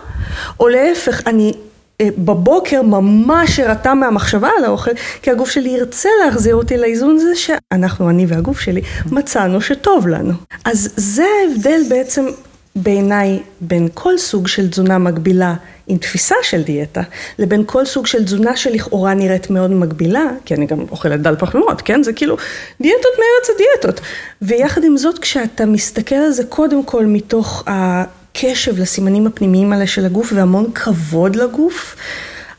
או 0.59 0.67
להפך, 0.67 1.21
אני 1.27 1.53
אה, 2.01 2.09
בבוקר 2.17 2.81
ממש 2.81 3.59
הרתה 3.59 3.93
מהמחשבה 3.93 4.49
על 4.57 4.65
האוכל, 4.65 4.91
כי 5.21 5.31
הגוף 5.31 5.49
שלי 5.49 5.69
ירצה 5.69 6.09
להחזיר 6.25 6.55
אותי 6.55 6.77
לאיזון 6.77 7.15
הזה 7.15 7.35
שאנחנו, 7.35 8.09
אני 8.09 8.25
והגוף 8.25 8.59
שלי, 8.59 8.81
מצאנו 9.11 9.61
שטוב 9.61 10.07
לנו. 10.07 10.33
אז 10.65 10.89
זה 10.95 11.23
ההבדל 11.41 11.81
בעצם 11.89 12.25
בעיניי 12.75 13.39
בין 13.61 13.87
כל 13.93 14.17
סוג 14.17 14.47
של 14.47 14.69
תזונה 14.69 14.97
מקבילה 14.97 15.55
עם 15.87 15.97
תפיסה 15.97 16.35
של 16.43 16.61
דיאטה, 16.61 17.01
לבין 17.39 17.63
כל 17.65 17.85
סוג 17.85 18.07
של 18.07 18.23
תזונה 18.23 18.57
שלכאורה 18.57 19.13
נראית 19.13 19.49
מאוד 19.49 19.71
מקבילה, 19.71 20.25
כי 20.45 20.53
אני 20.53 20.65
גם 20.65 20.79
אוכלת 20.91 21.21
דל 21.21 21.35
פחמימות, 21.35 21.81
כן? 21.81 22.03
זה 22.03 22.13
כאילו 22.13 22.37
דיאטות 22.81 23.11
מארץ 23.17 23.55
הדיאטות. 23.55 24.01
ויחד 24.41 24.83
עם 24.83 24.97
זאת, 24.97 25.19
כשאתה 25.19 25.65
מסתכל 25.65 26.15
על 26.15 26.31
זה 26.31 26.43
קודם 26.43 26.83
כל 26.83 27.05
מתוך 27.05 27.63
הקשב 27.67 28.79
לסימנים 28.79 29.27
הפנימיים 29.27 29.73
האלה 29.73 29.87
של 29.87 30.05
הגוף 30.05 30.33
והמון 30.35 30.71
כבוד 30.71 31.35
לגוף, 31.35 31.95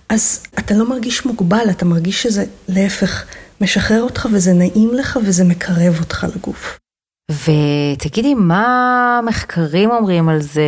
אז 0.09 0.42
אתה 0.59 0.75
לא 0.75 0.88
מרגיש 0.88 1.27
מוגבל, 1.27 1.66
אתה 1.70 1.85
מרגיש 1.85 2.22
שזה 2.22 2.44
להפך, 2.68 3.25
משחרר 3.61 4.03
אותך 4.03 4.29
וזה 4.33 4.53
נעים 4.53 4.94
לך 4.94 5.18
וזה 5.25 5.44
מקרב 5.44 5.96
אותך 6.01 6.27
לגוף. 6.37 6.82
ותגידי, 7.33 8.35
מה 8.35 9.18
המחקרים 9.18 9.90
אומרים 9.90 10.29
על 10.29 10.40
זה? 10.40 10.62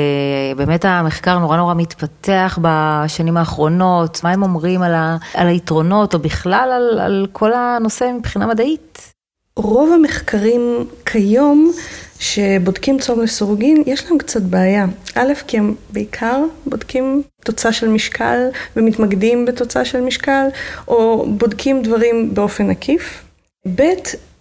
באמת 0.57 0.85
המחקר 0.85 1.38
נורא 1.38 1.57
נורא 1.57 1.74
מתפתח 1.74 2.59
בשנים 2.62 3.37
האחרונות, 3.37 4.20
מה 4.24 4.31
הם 4.31 4.42
אומרים 4.42 4.83
על, 4.83 4.94
ה, 4.94 5.16
על 5.35 5.46
היתרונות, 5.46 6.14
או 6.14 6.18
בכלל 6.18 6.70
על, 6.72 6.98
על 7.00 7.27
כל 7.33 7.53
הנושא 7.53 8.11
מבחינה 8.18 8.46
מדעית? 8.46 9.12
רוב 9.57 9.92
המחקרים 9.92 10.87
כיום 11.07 11.72
שבודקים 12.18 12.98
צום 12.98 13.20
לסורוגין, 13.20 13.83
יש 13.87 14.05
להם 14.11 14.18
קצת 14.18 14.42
בעיה. 14.42 14.87
א', 15.14 15.33
כי 15.46 15.59
הם 15.59 15.74
בעיקר 15.90 16.44
בודקים 16.66 17.22
תוצאה 17.44 17.72
של 17.72 17.88
משקל 17.88 18.38
ומתמקדים 18.77 19.44
בתוצאה 19.44 19.85
של 19.85 20.00
משקל, 20.00 20.46
או 20.88 21.27
בודקים 21.29 21.83
דברים 21.83 22.35
באופן 22.35 22.70
עקיף. 22.70 23.24
ב', 23.74 23.83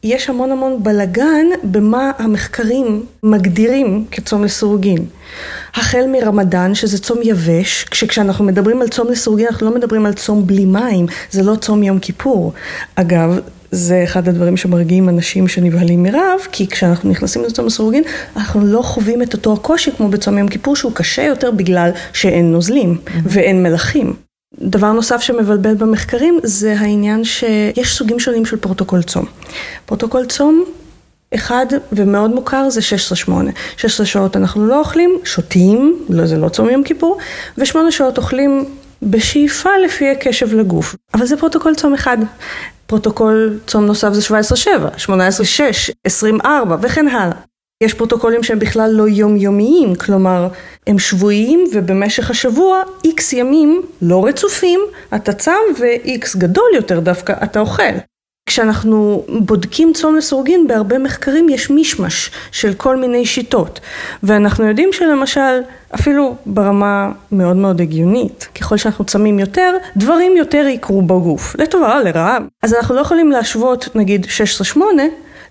יש 0.04 0.30
המון 0.30 0.52
המון 0.52 0.84
בלגן 0.84 1.46
במה 1.64 2.12
המחקרים 2.18 3.06
מגדירים 3.24 4.06
כצום 4.12 4.44
לסורוגין. 4.44 5.06
החל 5.76 6.06
מרמדאן, 6.12 6.76
שזה 6.76 7.00
צום 7.00 7.20
יבש, 7.24 7.84
כשכשאנחנו 7.84 8.46
מדברים 8.46 8.82
על 8.82 8.88
צום 8.88 9.08
לסורוגין 9.12 9.48
אנחנו 9.48 9.70
לא 9.70 9.76
מדברים 9.76 10.06
על 10.06 10.14
צום 10.14 10.48
בלי 10.48 10.66
מים, 10.66 11.06
זה 11.32 11.44
לא 11.44 11.56
צום 11.56 11.84
יום 11.84 12.00
כיפור. 12.00 12.54
אגב, 12.96 13.40
זה 13.72 14.02
אחד 14.04 14.28
הדברים 14.28 14.58
שמרגיעים 14.58 15.10
אנשים 15.10 15.48
שנבהלים 15.48 16.04
מרעב, 16.04 16.40
כי 16.52 16.68
כשאנחנו 16.68 17.10
נכנסים 17.10 17.44
לצום 17.44 17.66
לסורוגין, 17.66 18.04
אנחנו 18.36 18.66
לא 18.66 18.82
חווים 18.82 19.22
את 19.22 19.34
אותו 19.34 19.54
הקושי 19.54 19.92
כמו 19.98 20.10
בצום 20.10 20.38
יום 20.38 20.48
כיפור, 20.48 20.76
שהוא 20.76 20.92
קשה 20.96 21.24
יותר 21.24 21.52
בגלל 21.52 21.90
שאין 22.14 22.52
נוזלים 22.52 22.98
ואין 23.24 23.64
מלחים. 23.64 24.14
דבר 24.62 24.92
נוסף 24.92 25.22
שמבלבל 25.22 25.76
במחקרים 25.76 26.40
זה 26.44 26.76
העניין 26.80 27.24
שיש 27.24 27.98
סוגים 27.98 28.20
שונים 28.20 28.46
של 28.46 28.58
פרוטוקול 28.58 29.04
צום. 29.04 29.26
פרוטוקול 29.86 30.26
צום 30.26 30.64
אחד 31.36 31.66
ומאוד 31.92 32.32
מוכר 32.32 32.70
זה 32.70 32.82
16-8. 33.28 33.32
16 33.78 34.06
שעות 34.06 34.38
אנחנו 34.38 34.68
לא 34.68 34.80
אוכלים, 34.80 35.20
שותים, 35.24 36.06
לא, 36.10 36.26
זה 36.26 36.38
לא 36.38 36.50
צום 36.50 36.70
יום 36.70 36.84
כיפור, 36.84 37.18
ושמונה 37.58 37.92
שעות 37.92 38.18
אוכלים 38.18 38.66
בשאיפה 39.02 39.70
לפי 39.86 40.10
הקשב 40.10 40.54
לגוף. 40.54 40.96
אבל 41.14 41.26
זה 41.26 41.38
פרוטוקול 41.38 41.76
צום 41.76 41.94
אחד. 41.94 42.18
פרוטוקול 42.88 43.60
צום 43.68 43.86
נוסף 43.86 44.14
זה 44.14 44.22
17-7, 44.98 45.06
18-6, 45.06 45.10
24 46.04 46.78
וכן 46.82 47.08
הלאה. 47.08 47.38
יש 47.82 47.94
פרוטוקולים 47.94 48.44
שהם 48.44 48.60
בכלל 48.60 48.92
לא 48.94 49.08
יומיומיים, 49.08 49.96
כלומר, 49.96 50.48
הם 50.88 51.00
שבועיים 51.00 51.64
ובמשך 51.74 52.30
השבוע 52.32 52.84
איקס 53.04 53.34
ימים 53.34 53.82
לא 54.02 54.26
רצופים, 54.26 54.80
אתה 55.16 55.34
צם 55.34 55.52
ואיקס 55.80 56.36
גדול 56.36 56.70
יותר 56.76 57.00
דווקא 57.00 57.34
אתה 57.44 57.60
אוכל. 57.60 57.94
כשאנחנו 58.46 59.26
בודקים 59.40 59.94
צום 59.94 60.16
לסורגין, 60.16 60.68
בהרבה 60.68 60.98
מחקרים 60.98 61.50
יש 61.50 61.70
מישמש 61.70 62.32
של 62.52 62.74
כל 62.74 62.98
מיני 62.98 63.26
שיטות. 63.26 63.80
ואנחנו 64.24 64.66
יודעים 64.66 64.94
שלמשל, 64.94 65.62
אפילו 65.96 66.36
ברמה 66.46 67.12
מאוד 67.32 67.56
מאוד 67.56 67.82
הגיונית, 67.82 68.48
ככל 68.62 68.78
שאנחנו 68.78 69.06
צמים 69.06 69.40
יותר, 69.40 69.76
דברים 69.98 70.38
יותר 70.38 70.66
יקרו 70.68 71.02
בגוף, 71.02 71.56
לטובה 71.60 72.04
לרעה. 72.04 72.38
אז 72.64 72.74
אנחנו 72.74 72.96
לא 72.96 73.02
יכולים 73.02 73.32
להשוות 73.32 73.90
נגיד 73.96 74.28
16-8 74.76 74.80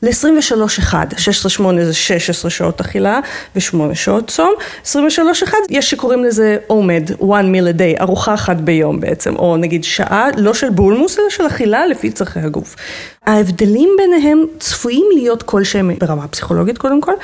ל-23-1, 0.02 0.94
16-8 1.58 1.62
זה 1.82 1.94
16 1.94 2.50
שעות 2.50 2.80
אכילה 2.80 3.20
ו-8 3.56 3.94
שעות 3.94 4.28
צום, 4.28 4.52
23-1 4.84 4.88
יש 5.70 5.90
שקוראים 5.90 6.24
לזה 6.24 6.56
עומד, 6.66 7.10
one 7.20 7.24
meal 7.24 7.76
a 7.76 7.78
day, 7.78 8.00
ארוחה 8.00 8.34
אחת 8.34 8.56
ביום 8.56 9.00
בעצם, 9.00 9.36
או 9.36 9.56
נגיד 9.56 9.84
שעה, 9.84 10.28
לא 10.36 10.54
של 10.54 10.70
בולמוס 10.70 11.18
אלא 11.18 11.30
של 11.30 11.46
אכילה 11.46 11.86
לפי 11.86 12.10
צרכי 12.10 12.40
הגוף. 12.40 12.76
ההבדלים 13.26 13.90
ביניהם 13.96 14.44
צפויים 14.58 15.06
להיות 15.14 15.42
כלשהם 15.42 15.90
ברמה 15.98 16.28
פסיכולוגית 16.28 16.78
קודם 16.78 17.00
כל, 17.00 17.14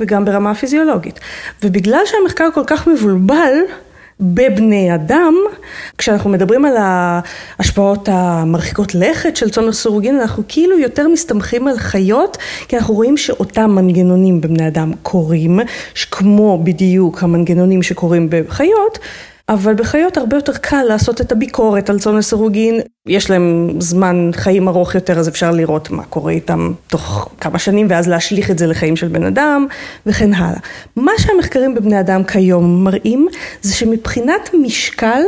וגם 0.00 0.24
ברמה 0.24 0.54
פיזיולוגית. 0.54 1.20
ובגלל 1.62 2.00
שהמחקר 2.06 2.48
כל 2.54 2.64
כך 2.66 2.86
מבולבל, 2.86 3.54
בבני 4.20 4.94
אדם, 4.94 5.34
כשאנחנו 5.98 6.30
מדברים 6.30 6.64
על 6.64 6.74
ההשפעות 6.78 8.08
המרחיקות 8.12 8.94
לכת 8.94 9.36
של 9.36 9.50
צאן 9.50 9.64
לסירוגין, 9.64 10.20
אנחנו 10.20 10.42
כאילו 10.48 10.78
יותר 10.78 11.08
מסתמכים 11.08 11.68
על 11.68 11.78
חיות, 11.78 12.36
כי 12.68 12.76
אנחנו 12.76 12.94
רואים 12.94 13.16
שאותם 13.16 13.70
מנגנונים 13.70 14.40
בבני 14.40 14.68
אדם 14.68 14.92
קורים, 15.02 15.60
כמו 16.10 16.60
בדיוק 16.64 17.22
המנגנונים 17.22 17.82
שקורים 17.82 18.28
בחיות, 18.30 18.98
אבל 19.48 19.74
בחיות 19.74 20.16
הרבה 20.16 20.36
יותר 20.36 20.52
קל 20.52 20.82
לעשות 20.82 21.20
את 21.20 21.32
הביקורת 21.32 21.90
על 21.90 21.98
צאן 21.98 22.16
לסירוגין, 22.16 22.80
יש 23.06 23.30
להם 23.30 23.70
זמן 23.78 24.30
חיים 24.34 24.68
ארוך 24.68 24.94
יותר 24.94 25.18
אז 25.18 25.28
אפשר 25.28 25.50
לראות 25.50 25.90
מה 25.90 26.04
קורה 26.04 26.32
איתם 26.32 26.72
תוך 26.86 27.28
כמה 27.40 27.58
שנים 27.58 27.86
ואז 27.90 28.08
להשליך 28.08 28.50
את 28.50 28.58
זה 28.58 28.66
לחיים 28.66 28.96
של 28.96 29.08
בן 29.08 29.24
אדם 29.24 29.66
וכן 30.06 30.34
הלאה. 30.34 30.60
מה 30.96 31.12
שהמחקרים 31.18 31.74
בבני 31.74 32.00
אדם 32.00 32.24
כיום 32.24 32.84
מראים 32.84 33.28
זה 33.62 33.74
שמבחינת 33.74 34.50
משקל 34.62 35.22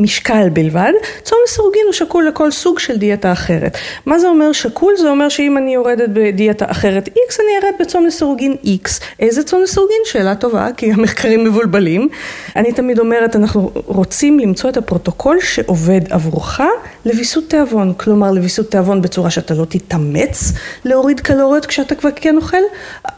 משקל 0.00 0.48
בלבד, 0.52 0.92
צום 1.22 1.38
לסירוגין 1.44 1.82
הוא 1.84 1.92
שקול 1.92 2.28
לכל 2.28 2.50
סוג 2.50 2.78
של 2.78 2.96
דיאטה 2.96 3.32
אחרת. 3.32 3.78
מה 4.06 4.18
זה 4.18 4.28
אומר 4.28 4.52
שקול? 4.52 4.94
זה 4.96 5.10
אומר 5.10 5.28
שאם 5.28 5.58
אני 5.58 5.74
יורדת 5.74 6.08
בדיאטה 6.12 6.64
אחרת 6.68 7.08
X, 7.08 7.40
אני 7.40 7.66
ארד 7.66 7.74
בצום 7.80 8.06
לסירוגין 8.06 8.56
X. 8.64 8.88
איזה 9.20 9.42
צום 9.42 9.62
לסירוגין? 9.62 9.96
שאלה 10.04 10.34
טובה, 10.34 10.68
כי 10.76 10.92
המחקרים 10.92 11.44
מבולבלים. 11.44 12.08
אני 12.56 12.72
תמיד 12.72 12.98
אומרת, 12.98 13.36
אנחנו 13.36 13.70
רוצים 13.74 14.38
למצוא 14.38 14.70
את 14.70 14.76
הפרוטוקול 14.76 15.40
שעובד 15.40 16.00
עבורך 16.10 16.60
לוויסות 17.04 17.44
תיאבון. 17.48 17.94
כלומר, 17.96 18.30
לוויסות 18.32 18.70
תיאבון 18.70 19.02
בצורה 19.02 19.30
שאתה 19.30 19.54
לא 19.54 19.64
תתאמץ 19.64 20.52
להוריד 20.84 21.20
קלוריות 21.20 21.66
כשאתה 21.66 21.94
כבר 21.94 22.10
כן 22.16 22.36
אוכל, 22.36 22.62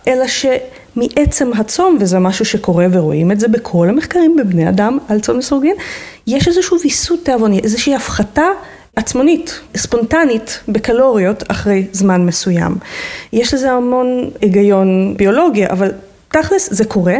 אלא 0.09 0.27
ש... 0.27 0.47
מעצם 0.97 1.51
הצום, 1.53 1.99
וזה 2.01 2.19
משהו 2.19 2.45
שקורה 2.45 2.87
ורואים 2.93 3.33
את 3.33 3.41
זה 3.41 3.49
בכל 3.49 3.89
המחקרים 3.89 4.37
בבני 4.37 4.69
אדם 4.69 4.99
על 5.09 5.21
צום 5.21 5.39
לסורגין, 5.39 5.77
יש 6.27 6.49
איזשהו 6.49 6.77
ויסות 6.83 7.25
תיאבוני, 7.25 7.61
איזושהי 7.63 7.95
הפחתה 7.95 8.47
עצמונית, 8.97 9.61
ספונטנית, 9.77 10.61
בקלוריות 10.69 11.43
אחרי 11.49 11.87
זמן 11.93 12.27
מסוים. 12.27 12.77
יש 13.33 13.55
לזה 13.55 13.71
המון 13.73 14.31
היגיון 14.41 15.15
ביולוגי, 15.17 15.67
אבל 15.67 15.93
תכלס 16.29 16.69
זה 16.73 16.85
קורה. 16.85 17.17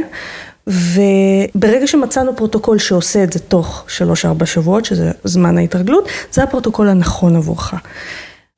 וברגע 0.67 1.87
שמצאנו 1.87 2.37
פרוטוקול 2.37 2.79
שעושה 2.79 3.25
את 3.25 3.33
זה 3.33 3.39
תוך 3.39 3.85
3-4 4.43 4.47
שבועות, 4.47 4.85
שזה 4.85 5.11
זמן 5.25 5.59
ההתרגלות, 5.59 6.09
זה 6.33 6.43
הפרוטוקול 6.43 6.89
הנכון 6.89 7.37
עבורך. 7.37 7.75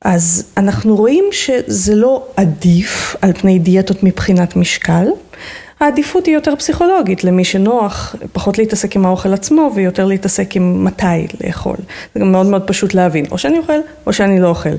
אז 0.05 0.45
אנחנו 0.57 0.97
רואים 0.97 1.25
שזה 1.33 1.95
לא 1.95 2.27
עדיף 2.37 3.17
על 3.23 3.33
פני 3.33 3.59
דיאטות 3.59 4.03
מבחינת 4.03 4.57
משקל, 4.57 5.07
העדיפות 5.81 6.27
היא 6.27 6.35
יותר 6.35 6.57
פסיכולוגית 6.57 7.25
למי 7.25 7.45
שנוח 7.45 8.17
פחות 8.33 8.59
להתעסק 8.59 8.97
עם 8.97 9.07
האוכל 9.07 9.33
עצמו 9.33 9.71
ויותר 9.75 10.05
להתעסק 10.05 10.57
עם 10.57 10.85
מתי 10.85 11.27
לאכול. 11.45 11.77
זה 12.15 12.21
גם 12.21 12.33
מאוד 12.33 12.47
מאוד 12.47 12.63
פשוט 12.67 12.95
להבין, 12.95 13.25
או 13.31 13.39
שאני 13.39 13.59
אוכל 13.59 13.79
או 14.07 14.13
שאני 14.13 14.41
לא 14.41 14.49
אוכל. 14.49 14.75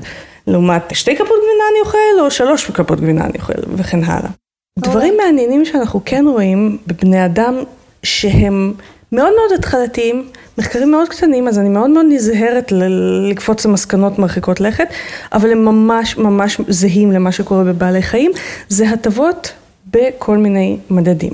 לעומת 0.46 0.82
שתי 0.92 1.14
כפות 1.14 1.28
גבינה 1.28 1.64
אני 1.72 1.80
אוכל 1.84 2.20
או 2.20 2.30
שלוש 2.30 2.70
כפות 2.70 3.00
גבינה 3.00 3.24
אני 3.24 3.38
אוכל 3.38 3.52
וכן 3.76 4.04
הלאה. 4.04 4.30
דברים 4.78 5.14
מעניינים 5.24 5.64
שאנחנו 5.64 6.00
כן 6.04 6.24
רואים 6.28 6.78
בבני 6.86 7.24
אדם 7.24 7.54
שהם 8.02 8.74
מאוד 9.14 9.32
מאוד 9.36 9.58
התחלתיים, 9.58 10.28
מחקרים 10.58 10.90
מאוד 10.90 11.08
קטנים, 11.08 11.48
אז 11.48 11.58
אני 11.58 11.68
מאוד 11.68 11.90
מאוד 11.90 12.06
נזהרת 12.08 12.72
לקפוץ 13.30 13.66
למסקנות 13.66 14.18
מרחיקות 14.18 14.60
לכת, 14.60 14.88
אבל 15.32 15.52
הם 15.52 15.64
ממש 15.64 16.16
ממש 16.16 16.60
זהים 16.68 17.12
למה 17.12 17.32
שקורה 17.32 17.64
בבעלי 17.64 18.02
חיים, 18.02 18.30
זה 18.68 18.88
הטבות 18.88 19.52
בכל 19.86 20.38
מיני 20.38 20.76
מדדים. 20.90 21.32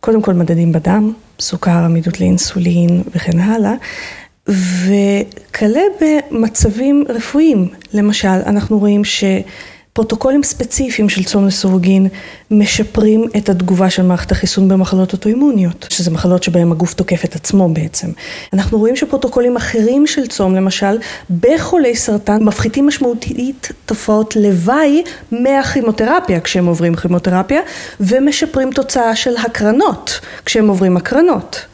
קודם 0.00 0.22
כל 0.22 0.32
מדדים 0.32 0.72
בדם, 0.72 1.12
סוכר, 1.40 1.70
עמידות 1.70 2.20
לאינסולין 2.20 3.02
וכן 3.14 3.38
הלאה. 3.38 3.74
וכלה 4.48 5.82
במצבים 6.00 7.04
רפואיים, 7.08 7.68
למשל, 7.94 8.28
אנחנו 8.28 8.78
רואים 8.78 9.04
ש... 9.04 9.24
פרוטוקולים 9.96 10.42
ספציפיים 10.42 11.08
של 11.08 11.24
צום 11.24 11.46
לסירוגין 11.46 12.08
משפרים 12.50 13.24
את 13.36 13.48
התגובה 13.48 13.90
של 13.90 14.02
מערכת 14.02 14.32
החיסון 14.32 14.68
במחלות 14.68 15.12
אוטואימוניות, 15.12 15.86
שזה 15.90 16.10
מחלות 16.10 16.42
שבהן 16.42 16.72
הגוף 16.72 16.94
תוקף 16.94 17.24
את 17.24 17.34
עצמו 17.34 17.68
בעצם. 17.68 18.08
אנחנו 18.52 18.78
רואים 18.78 18.96
שפרוטוקולים 18.96 19.56
אחרים 19.56 20.06
של 20.06 20.26
צום, 20.26 20.54
למשל, 20.54 20.98
בחולי 21.40 21.96
סרטן 21.96 22.44
מפחיתים 22.44 22.86
משמעותית 22.86 23.68
תופעות 23.86 24.36
לוואי 24.36 25.02
מהכימותרפיה 25.32 26.40
כשהם 26.40 26.66
עוברים 26.66 26.94
כימותרפיה, 26.94 27.60
ומשפרים 28.00 28.70
תוצאה 28.70 29.16
של 29.16 29.36
הקרנות 29.36 30.20
כשהם 30.44 30.68
עוברים 30.68 30.96
הקרנות. 30.96 31.66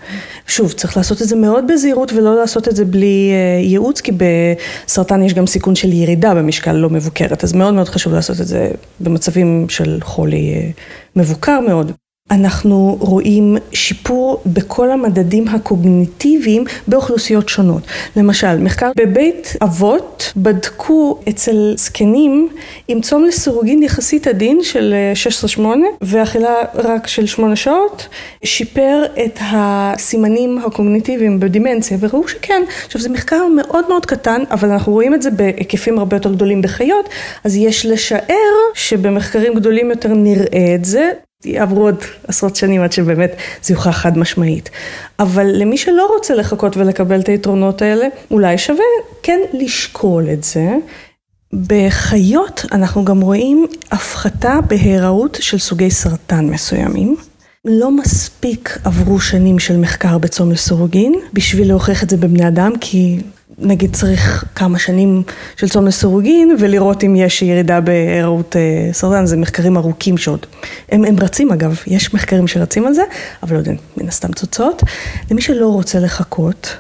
שוב, 0.53 0.73
צריך 0.73 0.97
לעשות 0.97 1.23
את 1.23 1.29
זה 1.29 1.37
מאוד 1.37 1.65
בזהירות 1.73 2.12
ולא 2.12 2.37
לעשות 2.37 2.69
את 2.69 2.77
זה 2.77 2.85
בלי 2.85 3.31
אה, 3.33 3.61
ייעוץ, 3.65 4.01
כי 4.01 4.12
בסרטן 4.12 5.23
יש 5.23 5.35
גם 5.35 5.47
סיכון 5.47 5.75
של 5.75 5.93
ירידה 5.93 6.35
במשקל 6.35 6.73
לא 6.73 6.91
מבוקרת, 6.91 7.45
אז 7.45 7.53
מאוד 7.53 7.75
מאוד 7.75 7.88
חשוב 7.88 8.12
לעשות 8.12 8.41
את 8.41 8.47
זה 8.47 8.71
במצבים 9.01 9.67
של 9.69 9.99
חולי 10.03 10.55
אה, 10.55 10.71
מבוקר 11.17 11.61
מאוד. 11.61 11.93
אנחנו 12.33 12.97
רואים 13.01 13.57
שיפור 13.73 14.42
בכל 14.47 14.90
המדדים 14.90 15.49
הקוגניטיביים 15.49 16.64
באוכלוסיות 16.88 17.49
שונות. 17.49 17.83
למשל, 18.16 18.59
מחקר 18.59 18.92
בבית 18.97 19.57
אבות 19.62 20.33
בדקו 20.37 21.18
אצל 21.29 21.75
זקנים 21.77 22.49
עם 22.88 23.01
צום 23.01 23.25
לסירוגין 23.25 23.83
יחסית 23.83 24.27
עדין 24.27 24.59
של 24.62 24.95
16-8 25.59 25.61
ואכילה 26.01 26.55
רק 26.75 27.07
של 27.07 27.27
8 27.27 27.57
שעות, 27.57 28.09
שיפר 28.45 29.05
את 29.25 29.38
הסימנים 29.40 30.59
הקוגניטיביים 30.59 31.40
בדימנציה 31.40 31.97
וראו 32.01 32.29
שכן. 32.29 32.62
עכשיו 32.87 33.01
זה 33.01 33.09
מחקר 33.09 33.47
מאוד 33.57 33.88
מאוד 33.88 34.07
קטן, 34.07 34.42
אבל 34.51 34.71
אנחנו 34.71 34.92
רואים 34.92 35.14
את 35.14 35.23
זה 35.23 35.31
בהיקפים 35.31 35.99
הרבה 35.99 36.16
יותר 36.16 36.33
גדולים 36.33 36.62
בחיות, 36.62 37.09
אז 37.45 37.57
יש 37.57 37.87
לשער 37.87 38.55
שבמחקרים 38.75 39.55
גדולים 39.55 39.90
יותר 39.90 40.14
נראה 40.14 40.75
את 40.75 40.85
זה. 40.85 41.11
יעברו 41.45 41.83
עוד 41.83 41.97
עשרות 42.29 42.57
שנים 42.57 42.83
עד 42.83 42.93
שבאמת 42.93 43.37
זה 43.63 43.75
יוכח 43.75 43.91
חד 43.91 44.19
משמעית. 44.19 44.71
אבל 45.19 45.47
למי 45.55 45.77
שלא 45.77 46.11
רוצה 46.17 46.35
לחכות 46.35 46.77
ולקבל 46.77 47.21
את 47.21 47.29
היתרונות 47.29 47.83
האלה, 47.83 48.07
אולי 48.31 48.59
שווה 48.59 48.85
כן 49.23 49.41
לשקול 49.53 50.29
את 50.33 50.45
זה. 50.45 50.69
בחיות 51.67 52.65
אנחנו 52.73 53.05
גם 53.05 53.21
רואים 53.21 53.67
הפחתה 53.91 54.59
בהיראות 54.69 55.39
של 55.41 55.59
סוגי 55.59 55.91
סרטן 55.91 56.47
מסוימים. 56.47 57.17
לא 57.65 57.91
מספיק 57.91 58.79
עברו 58.85 59.21
שנים 59.21 59.59
של 59.59 59.77
מחקר 59.77 60.19
בצום 60.19 60.53
לסורוגין 60.53 61.15
בשביל 61.33 61.69
להוכיח 61.69 62.03
את 62.03 62.11
זה 62.11 62.17
בבני 62.17 62.49
אדם, 62.49 62.73
כי 62.81 63.19
נגיד 63.62 63.96
צריך 63.96 64.44
כמה 64.55 64.79
שנים 64.79 65.22
של 65.57 65.68
צום 65.68 65.87
לסירוגין 65.87 66.57
ולראות 66.59 67.05
אם 67.05 67.16
יש 67.16 67.42
ירידה 67.42 67.81
בהיראות 67.81 68.57
אה, 68.57 68.92
סרטן, 68.92 69.27
זה 69.27 69.37
מחקרים 69.37 69.77
ארוכים 69.77 70.18
שעוד, 70.18 70.46
הם, 70.88 71.05
הם 71.05 71.16
רצים 71.20 71.53
אגב, 71.53 71.81
יש 71.87 72.14
מחקרים 72.14 72.48
שרצים 72.48 72.87
על 72.87 72.94
זה, 72.94 73.03
אבל 73.42 73.57
עוד 73.57 73.68
אין 73.68 73.77
מן 73.96 74.09
הסתם 74.09 74.33
תוצאות. 74.33 74.83
למי 75.31 75.42
שלא 75.42 75.68
רוצה 75.68 75.98
לחכות, 75.98 76.77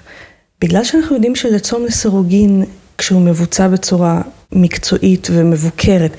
בגלל 0.60 0.84
שאנחנו 0.84 1.14
יודעים 1.14 1.34
שלצום 1.34 1.84
לסירוגין, 1.84 2.64
כשהוא 2.98 3.20
מבוצע 3.20 3.68
בצורה 3.68 4.20
מקצועית 4.52 5.28
ומבוקרת, 5.30 6.16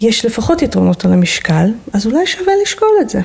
יש 0.00 0.24
לפחות 0.24 0.62
יתרונות 0.62 1.04
על 1.04 1.12
המשקל, 1.12 1.70
אז 1.92 2.06
אולי 2.06 2.26
שווה 2.26 2.52
לשקול 2.62 2.88
את 3.00 3.08
זה. 3.08 3.20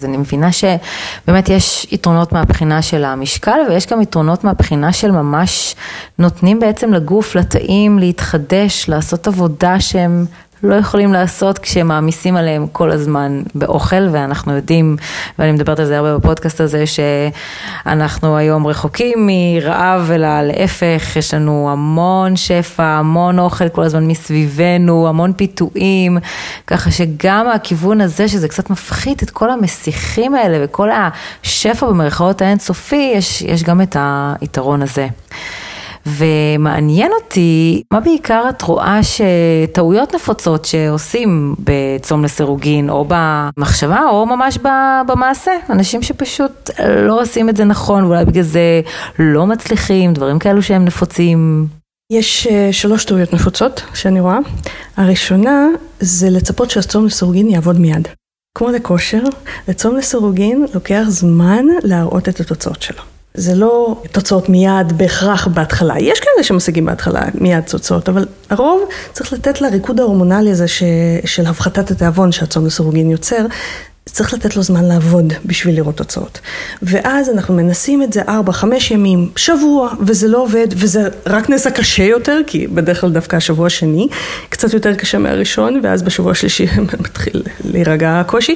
אז 0.00 0.04
אני 0.04 0.16
מבינה 0.16 0.48
שבאמת 0.52 1.48
יש 1.48 1.86
יתרונות 1.92 2.32
מהבחינה 2.32 2.82
של 2.82 3.04
המשקל 3.04 3.58
ויש 3.68 3.86
גם 3.86 4.02
יתרונות 4.02 4.44
מהבחינה 4.44 4.92
של 4.92 5.10
ממש 5.10 5.74
נותנים 6.18 6.60
בעצם 6.60 6.92
לגוף, 6.92 7.34
לתאים 7.34 7.98
להתחדש, 7.98 8.88
לעשות 8.88 9.26
עבודה 9.26 9.80
שהם 9.80 10.26
לא 10.66 10.74
יכולים 10.74 11.12
לעשות 11.12 11.58
כשהם 11.58 11.88
מעמיסים 11.88 12.36
עליהם 12.36 12.66
כל 12.72 12.90
הזמן 12.90 13.42
באוכל, 13.54 14.08
ואנחנו 14.12 14.52
יודעים, 14.52 14.96
ואני 15.38 15.52
מדברת 15.52 15.78
על 15.78 15.86
זה 15.86 15.98
הרבה 15.98 16.18
בפודקאסט 16.18 16.60
הזה, 16.60 16.84
שאנחנו 16.86 18.36
היום 18.36 18.66
רחוקים 18.66 19.26
מרעב, 19.26 20.10
אלא 20.14 20.42
להפך, 20.42 21.16
יש 21.16 21.34
לנו 21.34 21.68
המון 21.72 22.36
שפע, 22.36 22.84
המון 22.84 23.38
אוכל 23.38 23.68
כל 23.68 23.82
הזמן 23.82 24.06
מסביבנו, 24.06 25.08
המון 25.08 25.32
פיתויים, 25.32 26.18
ככה 26.66 26.90
שגם 26.90 27.48
הכיוון 27.54 28.00
הזה, 28.00 28.28
שזה 28.28 28.48
קצת 28.48 28.70
מפחית 28.70 29.22
את 29.22 29.30
כל 29.30 29.50
המסיכים 29.50 30.34
האלה 30.34 30.58
וכל 30.64 30.88
השפע 30.90 31.86
במרכאות 31.86 32.42
האינסופי, 32.42 33.12
יש, 33.14 33.42
יש 33.42 33.62
גם 33.62 33.80
את 33.80 33.96
היתרון 34.40 34.82
הזה. 34.82 35.06
ומעניין 36.06 37.10
אותי, 37.22 37.82
מה 37.92 38.00
בעיקר 38.00 38.44
את 38.48 38.62
רואה 38.62 39.00
שטעויות 39.02 40.14
נפוצות 40.14 40.64
שעושים 40.64 41.54
בצום 41.58 42.24
לסירוגין, 42.24 42.90
או 42.90 43.06
במחשבה, 43.08 44.00
או 44.10 44.26
ממש 44.26 44.58
במעשה, 45.06 45.52
אנשים 45.70 46.02
שפשוט 46.02 46.70
לא 47.06 47.20
עושים 47.22 47.48
את 47.48 47.56
זה 47.56 47.64
נכון, 47.64 48.04
ואולי 48.04 48.24
בגלל 48.24 48.42
זה 48.42 48.80
לא 49.18 49.46
מצליחים, 49.46 50.12
דברים 50.12 50.38
כאלו 50.38 50.62
שהם 50.62 50.84
נפוצים. 50.84 51.66
יש 52.12 52.46
אה, 52.46 52.68
שלוש 52.72 53.04
טעויות 53.04 53.32
נפוצות 53.32 53.82
שאני 53.94 54.20
רואה. 54.20 54.38
הראשונה 54.96 55.66
זה 56.00 56.30
לצפות 56.30 56.70
שהצום 56.70 57.06
לסירוגין 57.06 57.48
יעבוד 57.48 57.80
מיד. 57.80 58.08
כמו 58.58 58.70
לכושר, 58.70 59.22
לצום 59.68 59.96
לסירוגין 59.96 60.66
לוקח 60.74 61.02
זמן 61.08 61.64
להראות 61.82 62.28
את 62.28 62.40
התוצאות 62.40 62.82
שלו. 62.82 63.15
זה 63.36 63.54
לא 63.54 64.02
תוצאות 64.12 64.48
מיד 64.48 64.92
בהכרח 64.96 65.46
בהתחלה. 65.46 65.94
יש 65.98 66.20
כאלה 66.20 66.44
שמשיגים 66.44 66.86
בהתחלה 66.86 67.22
מיד 67.34 67.60
תוצאות, 67.60 68.08
אבל 68.08 68.26
הרוב 68.50 68.80
צריך 69.12 69.32
לתת 69.32 69.60
לריקוד 69.60 70.00
ההורמונלי 70.00 70.50
הזה 70.50 70.68
ש... 70.68 70.82
של 71.24 71.46
הפחתת 71.46 71.90
התיאבון 71.90 72.32
שהצום 72.32 72.66
לסירוגין 72.66 73.10
יוצר, 73.10 73.46
צריך 74.06 74.34
לתת 74.34 74.56
לו 74.56 74.62
זמן 74.62 74.84
לעבוד 74.84 75.32
בשביל 75.44 75.76
לראות 75.76 75.96
תוצאות. 75.96 76.40
ואז 76.82 77.30
אנחנו 77.30 77.54
מנסים 77.54 78.02
את 78.02 78.12
זה 78.12 78.22
ארבע, 78.28 78.52
חמש 78.52 78.90
ימים, 78.90 79.30
שבוע, 79.36 79.92
וזה 80.00 80.28
לא 80.28 80.42
עובד, 80.42 80.66
וזה 80.70 81.08
רק 81.26 81.50
נעשה 81.50 81.70
קשה 81.70 82.02
יותר, 82.02 82.40
כי 82.46 82.66
בדרך 82.66 83.00
כלל 83.00 83.12
דווקא 83.12 83.36
השבוע 83.36 83.66
השני 83.66 84.08
קצת 84.48 84.74
יותר 84.74 84.94
קשה 84.94 85.18
מהראשון, 85.18 85.80
ואז 85.82 86.02
בשבוע 86.02 86.32
השלישי 86.32 86.66
מתחיל 87.04 87.42
להירגע 87.64 88.20
הקושי, 88.20 88.54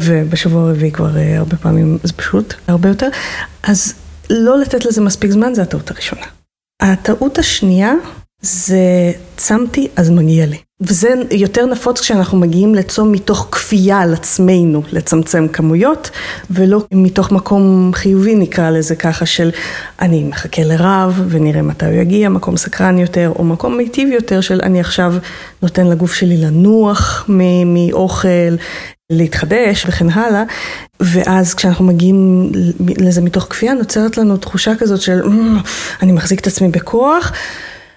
ובשבוע 0.00 0.62
הרביעי 0.62 0.92
כבר 0.92 1.16
אה, 1.16 1.38
הרבה 1.38 1.56
פעמים 1.56 1.98
זה 2.02 2.12
פשוט 2.12 2.54
הרבה 2.68 2.88
יותר. 2.88 3.08
אז 3.62 3.94
לא 4.30 4.58
לתת 4.58 4.84
לזה 4.84 5.00
מספיק 5.00 5.30
זמן 5.30 5.54
זה 5.54 5.62
הטעות 5.62 5.90
הראשונה. 5.90 6.26
הטעות 6.82 7.38
השנייה 7.38 7.92
זה 8.42 9.12
צמתי 9.36 9.88
אז 9.96 10.10
מגיע 10.10 10.46
לי. 10.46 10.58
וזה 10.80 11.14
יותר 11.30 11.66
נפוץ 11.66 12.00
כשאנחנו 12.00 12.38
מגיעים 12.38 12.74
לצום 12.74 13.12
מתוך 13.12 13.48
כפייה 13.50 14.00
על 14.00 14.14
עצמנו 14.14 14.82
לצמצם 14.92 15.48
כמויות, 15.48 16.10
ולא 16.50 16.84
מתוך 16.94 17.32
מקום 17.32 17.90
חיובי 17.94 18.34
נקרא 18.34 18.70
לזה 18.70 18.96
ככה 18.96 19.26
של 19.26 19.50
אני 20.00 20.24
מחכה 20.24 20.62
לרב 20.64 21.22
ונראה 21.28 21.62
מתי 21.62 21.86
הוא 21.86 21.94
יגיע, 21.94 22.28
מקום 22.28 22.56
סקרן 22.56 22.98
יותר, 22.98 23.32
או 23.36 23.44
מקום 23.44 23.76
מיטיב 23.76 24.08
יותר 24.12 24.40
של 24.40 24.60
אני 24.62 24.80
עכשיו 24.80 25.14
נותן 25.62 25.86
לגוף 25.86 26.14
שלי 26.14 26.36
לנוח 26.36 27.24
מאוכל, 27.66 28.56
להתחדש 29.12 29.86
וכן 29.88 30.10
הלאה, 30.10 30.42
ואז 31.00 31.54
כשאנחנו 31.54 31.84
מגיעים 31.84 32.50
לזה 32.98 33.20
מתוך 33.20 33.46
כפייה 33.50 33.74
נוצרת 33.74 34.18
לנו 34.18 34.36
תחושה 34.36 34.74
כזאת 34.74 35.00
של 35.00 35.20
אני 36.02 36.12
מחזיק 36.12 36.40
את 36.40 36.46
עצמי 36.46 36.68
בכוח. 36.68 37.32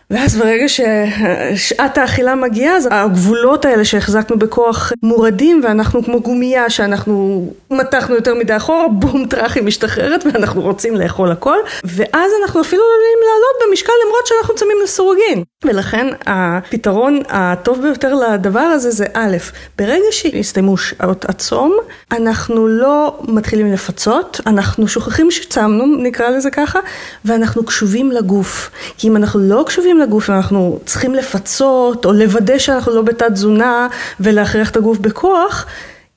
ואז 0.10 0.36
ברגע 0.36 0.66
ששעת 0.68 1.98
האכילה 1.98 2.36
מגיעה, 2.36 2.78
אז 2.78 2.88
הגבולות 2.92 3.66
האלה 3.66 3.86
שהחזקנו 3.86 4.40
בכוח 4.40 4.94
מורדים, 5.04 5.62
ואנחנו 5.64 6.04
כמו 6.04 6.22
גומייה 6.22 6.70
שאנחנו 6.70 7.46
מתחנו 7.72 8.16
יותר 8.16 8.36
מדי 8.36 8.58
אחורה, 8.58 8.88
בום 8.88 9.26
טראח 9.26 9.56
היא 9.56 9.64
משתחררת, 9.64 10.26
ואנחנו 10.26 10.62
רוצים 10.62 10.96
לאכול 10.96 11.32
הכל, 11.32 11.58
ואז 11.84 12.32
אנחנו 12.44 12.62
אפילו 12.62 12.82
עלולים 12.84 13.20
לעלות 13.22 13.70
במשקל 13.70 13.92
למרות 14.06 14.28
שאנחנו 14.28 14.56
צמים 14.56 14.78
לסורוגין. 14.84 15.44
ולכן 15.68 16.08
הפתרון 16.26 17.20
הטוב 17.30 17.82
ביותר 17.82 18.14
לדבר 18.14 18.60
הזה 18.60 18.92
זה 18.92 19.06
א', 19.14 19.38
ברגע 19.78 20.06
שהסתיימו 20.12 20.78
שעות 20.78 21.30
הצום, 21.30 21.78
אנחנו 22.12 22.68
לא 22.68 23.20
מתחילים 23.28 23.74
לפצות, 23.74 24.42
אנחנו 24.48 24.88
שוכחים 24.88 25.32
שצמנו, 25.32 25.86
נקרא 25.86 26.30
לזה 26.30 26.52
ככה, 26.52 26.80
ואנחנו 27.26 27.66
קשובים 27.66 28.12
לגוף. 28.12 28.72
כי 28.98 29.08
אם 29.08 29.16
אנחנו 29.16 29.40
לא 29.40 29.64
קשובים 29.68 30.00
לגוף 30.00 30.30
ואנחנו 30.30 30.80
צריכים 30.86 31.16
לפצות 31.16 32.06
או 32.06 32.14
לוודא 32.14 32.58
שאנחנו 32.58 32.96
לא 32.96 33.02
בתת 33.02 33.32
תזונה 33.32 33.88
ולהכריח 34.20 34.70
את 34.70 34.78
הגוף 34.78 34.98
בכוח, 34.98 35.66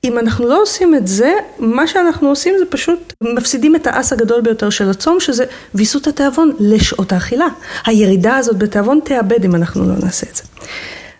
אם 0.03 0.19
אנחנו 0.19 0.47
לא 0.47 0.61
עושים 0.61 0.95
את 0.95 1.07
זה, 1.07 1.33
מה 1.59 1.87
שאנחנו 1.87 2.29
עושים 2.29 2.55
זה 2.59 2.65
פשוט 2.69 3.13
מפסידים 3.21 3.75
את 3.75 3.87
האס 3.87 4.13
הגדול 4.13 4.41
ביותר 4.41 4.69
של 4.69 4.89
הצום, 4.89 5.19
שזה 5.19 5.45
ויסות 5.75 6.07
התיאבון 6.07 6.55
לשעות 6.59 7.11
האכילה. 7.11 7.47
הירידה 7.85 8.37
הזאת 8.37 8.57
בתיאבון 8.57 8.99
תאבד 9.05 9.45
אם 9.45 9.55
אנחנו 9.55 9.87
לא 9.87 9.93
נעשה 10.03 10.27
את 10.31 10.35
זה. 10.35 10.43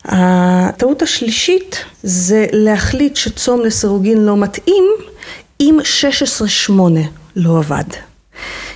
הטעות 0.05 1.01
השלישית 1.01 1.83
זה 2.03 2.45
להחליט 2.51 3.15
שצום 3.15 3.61
לסירוגין 3.61 4.25
לא 4.25 4.37
מתאים 4.37 4.85
אם 5.59 5.77
16-8 6.69 6.71
לא 7.35 7.57
עבד. 7.57 8.08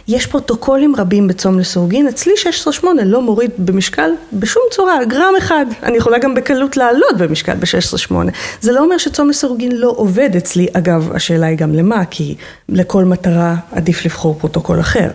יש 0.08 0.28
פרוטוקולים 0.28 0.96
רבים 0.96 1.28
בצום 1.28 1.60
לסירוגין, 1.60 2.08
אצלי 2.08 2.34
16-8 2.82 2.86
לא 3.06 3.22
מוריד 3.22 3.52
במשקל 3.58 4.10
בשום 4.34 4.64
צורה, 4.72 5.06
גרם 5.06 5.34
אחד. 5.38 5.66
אני 5.84 5.98
יכולה 5.98 6.18
גם 6.18 6.36
בקלות 6.36 6.78
לעלות 6.78 7.18
במשקל 7.18 7.54
ב-16-8. 7.56 8.16
זה 8.62 8.72
לא 8.72 8.80
אומר 8.80 8.98
שצום 8.98 9.30
לסירוגין 9.30 9.72
לא 9.72 9.94
עובד 9.98 10.36
אצלי, 10.36 10.68
אגב, 10.74 11.12
השאלה 11.14 11.48
היא 11.48 11.58
גם 11.58 11.74
למה, 11.74 12.06
כי 12.06 12.36
לכל 12.70 13.04
מטרה 13.06 13.56
עדיף 13.72 14.06
לבחור 14.06 14.36
פרוטוקול 14.40 14.80
אחר. 14.80 15.08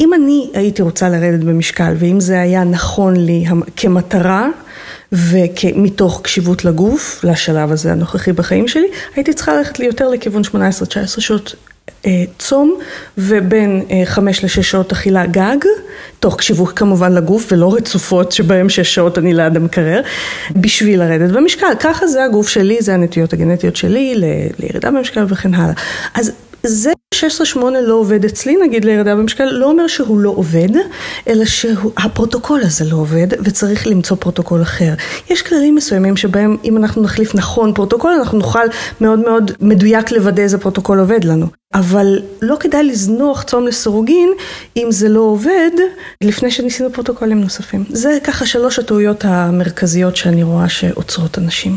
אם 0.00 0.14
אני 0.14 0.50
הייתי 0.54 0.82
רוצה 0.82 1.08
לרדת 1.08 1.44
במשקל, 1.44 1.94
ואם 1.98 2.20
זה 2.20 2.40
היה 2.40 2.64
נכון 2.64 3.16
לי 3.16 3.44
כמטרה, 3.76 4.48
ומתוך 5.12 6.20
קשיבות 6.22 6.64
לגוף, 6.64 7.24
לשלב 7.24 7.72
הזה 7.72 7.92
הנוכחי 7.92 8.32
בחיים 8.32 8.68
שלי, 8.68 8.86
הייתי 9.16 9.34
צריכה 9.34 9.56
ללכת 9.56 9.78
לי 9.78 9.86
יותר 9.86 10.08
לכיוון 10.08 10.42
18-19 10.42 10.50
שעות 11.18 11.54
צום 12.38 12.78
ובין 13.18 13.82
אה, 13.90 14.02
חמש 14.04 14.44
לשש 14.44 14.70
שעות 14.70 14.92
אכילה 14.92 15.26
גג, 15.26 15.56
תוך 16.20 16.36
קשיבות 16.36 16.72
כמובן 16.78 17.12
לגוף 17.12 17.52
ולא 17.52 17.74
רצופות 17.74 18.32
שבהם 18.32 18.68
שש 18.68 18.94
שעות 18.94 19.18
אני 19.18 19.34
ליד 19.34 19.56
המקרר, 19.56 20.00
בשביל 20.56 21.00
לרדת 21.00 21.30
במשקל. 21.30 21.66
ככה 21.80 22.06
זה 22.06 22.24
הגוף 22.24 22.48
שלי, 22.48 22.76
זה 22.80 22.94
הנטיות 22.94 23.32
הגנטיות 23.32 23.76
שלי 23.76 24.14
לירידה 24.58 24.90
במשקל 24.90 25.24
וכן 25.28 25.54
הלאה. 25.54 25.74
אז 26.14 26.32
זה 26.62 26.92
16-8 27.14 27.58
לא 27.86 27.94
עובד 27.94 28.24
אצלי, 28.24 28.56
נגיד 28.62 28.84
לירידה 28.84 29.14
במשקל, 29.14 29.44
לא 29.44 29.70
אומר 29.70 29.86
שהוא 29.86 30.20
לא 30.20 30.30
עובד, 30.30 30.68
אלא 31.28 31.44
שהפרוטוקול 31.44 32.60
הזה 32.62 32.84
לא 32.84 32.96
עובד 32.96 33.26
וצריך 33.44 33.86
למצוא 33.86 34.16
פרוטוקול 34.16 34.62
אחר. 34.62 34.94
יש 35.30 35.42
כללים 35.42 35.74
מסוימים 35.74 36.16
שבהם 36.16 36.56
אם 36.64 36.76
אנחנו 36.76 37.02
נחליף 37.02 37.34
נכון 37.34 37.74
פרוטוקול, 37.74 38.10
אנחנו 38.10 38.38
נוכל 38.38 38.66
מאוד 39.00 39.18
מאוד 39.18 39.50
מדויק 39.60 40.10
לוודא 40.10 40.42
איזה 40.42 40.58
פרוטוקול 40.58 40.98
עובד 40.98 41.24
לנו. 41.24 41.57
אבל 41.74 42.18
לא 42.42 42.56
כדאי 42.60 42.84
לזנוח 42.84 43.42
צום 43.42 43.66
לסירוגין 43.66 44.28
אם 44.76 44.86
זה 44.90 45.08
לא 45.08 45.20
עובד 45.20 45.70
לפני 46.24 46.50
שניסינו 46.50 46.92
פרוטוקולים 46.92 47.40
נוספים. 47.40 47.84
זה 47.88 48.18
ככה 48.24 48.46
שלוש 48.46 48.78
הטעויות 48.78 49.24
המרכזיות 49.24 50.16
שאני 50.16 50.42
רואה 50.42 50.68
שעוצרות 50.68 51.38
אנשים. 51.38 51.76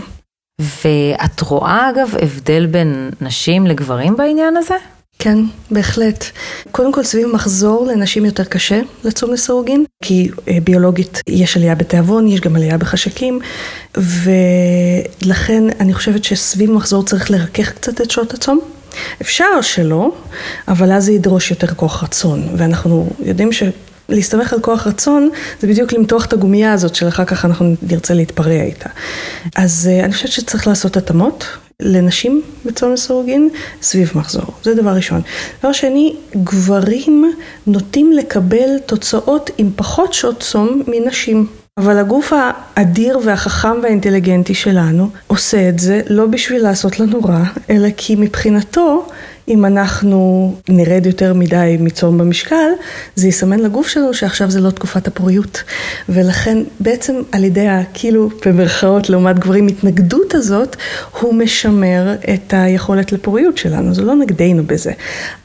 ואת 0.62 1.42
רואה 1.42 1.90
אגב 1.90 2.16
הבדל 2.22 2.66
בין 2.66 3.10
נשים 3.22 3.68
לגברים 3.68 4.16
בעניין 4.16 4.58
הזה? 4.58 4.76
כן, 5.20 5.38
בהחלט. 5.72 6.26
קודם 6.72 6.92
כל 6.92 7.04
סביב 7.04 7.28
מחזור 7.28 7.86
לנשים 7.86 8.26
יותר 8.26 8.44
קשה 8.44 8.82
לצום 9.04 9.34
לסירוגין, 9.34 9.86
כי 10.04 10.30
אה, 10.48 10.58
ביולוגית 10.64 11.22
יש 11.30 11.58
עלייה 11.58 11.76
בתיאבון, 11.76 12.28
יש 12.28 12.42
גם 12.42 12.56
עלייה 12.56 12.78
בחשקים, 12.78 13.40
ולכן 13.98 15.64
אני 15.80 15.94
חושבת 15.94 16.24
שסביב 16.24 16.72
מחזור 16.72 17.04
צריך 17.04 17.32
לרכך 17.32 17.72
קצת 17.72 18.02
את 18.02 18.12
שעות 18.12 18.34
הצום. 18.34 18.60
אפשר 19.22 19.62
שלא, 19.62 20.12
אבל 20.68 20.92
אז 20.92 21.06
זה 21.06 21.12
ידרוש 21.12 21.52
יותר 21.52 21.68
כוח 21.68 22.04
רצון, 22.04 22.48
ואנחנו 22.58 23.10
יודעים 23.20 23.52
ש... 23.52 23.64
להסתמך 24.10 24.54
על 24.54 24.60
כוח 24.60 24.88
רצון 24.88 25.30
זה 25.60 25.68
בדיוק 25.68 25.94
למתוח 25.94 26.26
את 26.26 26.34
הגומייה 26.34 26.74
הזאת 26.74 26.96
שאחר 26.96 27.26
כך 27.26 27.46
אנחנו 27.46 27.76
נרצה 27.82 28.14
להתפרע 28.14 28.62
איתה. 28.62 28.90
אז 29.56 29.90
אה, 29.92 30.06
אני 30.06 30.14
חושבת 30.14 30.32
שצריך 30.32 30.68
לעשות 30.68 30.98
התאמות 30.98 31.46
לנשים 31.80 32.42
בצום 32.66 32.94
לסירוגין 32.94 33.50
סביב 33.82 34.12
מחזור, 34.16 34.46
זה 34.64 34.76
דבר 34.76 34.90
ראשון. 34.90 35.22
דבר 35.60 35.72
שני, 35.72 36.16
גברים 36.36 37.34
נוטים 37.68 38.12
לקבל 38.12 38.80
תוצאות 38.86 39.50
עם 39.58 39.70
פחות 39.76 40.14
שעות 40.14 40.40
צום 40.40 40.82
מנשים. 40.88 41.48
אבל 41.78 41.98
הגוף 41.98 42.34
האדיר 42.36 43.20
והחכם 43.26 43.80
והאינטליגנטי 43.84 44.54
שלנו 44.54 45.10
עושה 45.28 45.70
את 45.70 45.80
זה 45.80 46.02
לא 46.10 46.26
בשביל 46.26 46.64
לעשות 46.64 47.00
לנו 47.00 47.20
רע, 47.20 47.44
אלא 47.70 47.88
כי 47.98 48.16
מבחינתו 48.16 49.06
אם 49.48 49.66
אנחנו 49.66 50.54
נרד 50.70 51.06
יותר 51.06 51.34
מדי 51.34 51.78
מצום 51.80 52.18
במשקל, 52.18 52.70
זה 53.16 53.28
יסמן 53.28 53.60
לגוף 53.60 53.88
שלנו 53.88 54.14
שעכשיו 54.14 54.52
זה 54.52 54.60
לא 54.60 54.70
תקופת 54.70 55.08
הפוריות. 55.08 55.64
ולכן 56.10 56.58
בעצם 56.80 57.16
על 57.32 57.44
ידי 57.44 57.68
הכאילו 57.68 58.30
במרכאות 58.46 59.10
לעומת 59.10 59.40
גברים 59.40 59.68
התנגדות 59.68 60.36
הזאת, 60.36 60.76
הוא 61.20 61.34
משמר 61.34 62.16
את 62.34 62.54
היכולת 62.58 63.12
לפוריות 63.12 63.58
שלנו, 63.58 63.94
זה 63.94 64.02
לא 64.02 64.16
נגדנו 64.16 64.64
בזה. 64.64 64.92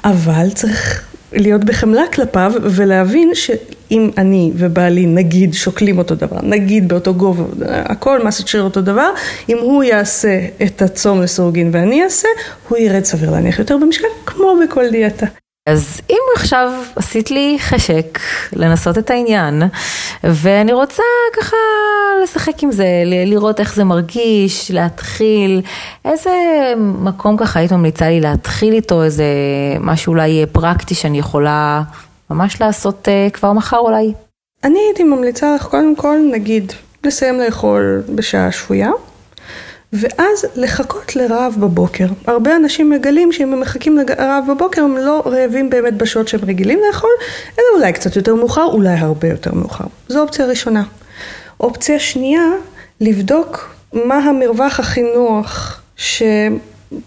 אבל 0.05 0.51
צריך 0.55 1.07
להיות 1.33 1.65
בחמלה 1.65 2.03
כלפיו 2.13 2.53
ולהבין 2.63 3.31
שאם 3.35 4.11
אני 4.19 4.53
ובעלי 4.57 5.07
נגיד 5.07 5.55
שוקלים 5.55 5.99
אותו 5.99 6.15
דבר, 6.15 6.37
נגיד 6.43 6.89
באותו 6.89 7.15
גובה, 7.15 7.45
הכל 7.69 8.25
מסת 8.25 8.49
שריר 8.49 8.65
אותו 8.65 8.83
דבר, 8.83 9.11
אם 9.49 9.59
הוא 9.59 9.85
יעשה 9.85 10.41
את 10.63 10.83
הצום 10.83 11.23
לסורגין 11.23 11.71
ואני 11.73 12.05
אעשה, 12.05 12.29
הוא 12.69 12.79
ירד 12.79 13.05
סביר 13.05 13.31
להניח 13.31 13.59
יותר 13.59 13.77
במשקל, 13.77 14.09
כמו 14.27 14.55
בכל 14.65 14.91
דיאטה. 14.91 15.27
אז 15.67 16.01
אם 16.11 16.19
עכשיו 16.37 16.73
עשית 16.97 17.31
לי 17.31 17.57
חשק 17.61 18.19
לנסות 18.53 18.99
את 18.99 19.11
העניין, 19.11 19.63
ואני 20.25 20.73
רוצה 20.73 21.03
ככה 21.37 21.57
לשחק 22.23 22.63
עם 22.63 22.73
זה, 22.73 22.87
לראות 23.27 23.61
איך 23.61 23.75
זה 23.75 23.85
מרגיש, 23.85 24.71
להתחיל, 24.71 25.63
איזה 26.05 26.31
מקום 26.79 27.37
ככה 27.37 27.59
היית 27.59 27.73
ממליצה 27.73 28.09
לי 28.09 28.21
להתחיל 28.21 28.75
איתו, 28.75 29.03
איזה 29.03 29.25
משהו 29.81 30.11
אולי 30.11 30.45
פרקטי 30.53 30.95
שאני 30.95 31.19
יכולה 31.19 31.83
ממש 32.31 32.61
לעשות 32.61 33.09
uh, 33.09 33.33
כבר 33.33 33.53
מחר 33.53 33.79
אולי? 33.79 34.13
אני 34.65 34.79
הייתי 34.79 35.05
ממליצה 35.05 35.55
לך 35.55 35.67
קודם 35.67 35.97
כל, 35.97 36.17
נגיד, 36.33 36.73
לסיים 37.05 37.41
לאכול 37.41 38.03
בשעה 38.15 38.53
שפויה. 38.53 38.91
ואז 40.01 40.47
לחכות 40.57 41.17
לרעב 41.17 41.55
בבוקר. 41.59 42.07
הרבה 42.27 42.57
אנשים 42.57 42.91
מגלים 42.91 43.33
שאם 43.33 43.53
הם 43.53 43.61
מחכים 43.61 43.99
לרעב 43.99 44.45
בבוקר 44.49 44.83
הם 44.83 44.97
לא 44.97 45.23
רעבים 45.27 45.71
באמת 45.71 45.95
בשעות 45.95 46.29
שהם 46.29 46.41
רגילים 46.47 46.81
לאכול, 46.87 47.11
אלא 47.59 47.67
אולי 47.77 47.93
קצת 47.93 48.17
יותר 48.17 48.35
מאוחר, 48.35 48.65
אולי 48.65 48.95
הרבה 48.95 49.29
יותר 49.29 49.55
מאוחר. 49.55 49.85
זו 50.09 50.23
אופציה 50.23 50.47
ראשונה. 50.47 50.83
אופציה 51.61 51.99
שנייה, 51.99 52.43
לבדוק 53.01 53.75
מה 53.93 54.15
המרווח 54.15 54.81
הכי 54.81 55.03
נוח 55.15 55.83
ש... 55.97 56.23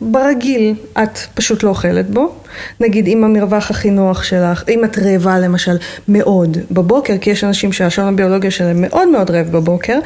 ברגיל 0.02 0.76
את 1.04 1.18
פשוט 1.34 1.64
לא 1.64 1.70
אוכלת 1.70 2.10
בו, 2.10 2.36
נגיד 2.80 3.08
אם 3.08 3.24
המרווח 3.24 3.72
הכי 3.72 3.90
נוח 3.90 4.24
שלך, 4.24 4.64
אם 4.70 4.86
את 4.86 4.98
רעבה 4.98 5.40
למשל 5.40 5.78
מאוד 6.08 6.58
בבוקר, 6.72 7.18
כי 7.22 7.30
יש 7.30 7.44
אנשים 7.44 7.72
שהשעון 7.72 8.08
הביולוגיה 8.08 8.52
שלהם 8.52 8.82
מאוד 8.82 9.08
מאוד 9.08 9.32
רעב 9.32 9.52
בבוקר, 9.52 10.00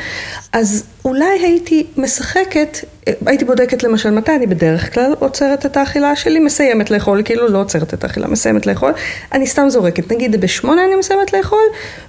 אז 0.53 0.83
אולי 1.05 1.39
הייתי 1.43 1.85
משחקת, 1.97 2.77
הייתי 3.25 3.45
בודקת 3.45 3.83
למשל 3.83 4.11
מתי 4.11 4.35
אני 4.35 4.47
בדרך 4.47 4.93
כלל 4.93 5.13
עוצרת 5.19 5.65
את 5.65 5.77
האכילה 5.77 6.15
שלי, 6.15 6.39
מסיימת 6.39 6.91
לאכול, 6.91 7.21
כאילו 7.25 7.47
לא 7.47 7.61
עוצרת 7.61 7.93
את 7.93 8.03
האכילה, 8.03 8.27
מסיימת 8.27 8.65
לאכול, 8.65 8.91
אני 9.31 9.47
סתם 9.47 9.69
זורקת, 9.69 10.11
נגיד 10.11 10.41
בשמונה 10.41 10.85
אני 10.85 10.95
מסיימת 10.95 11.33
לאכול, 11.33 11.65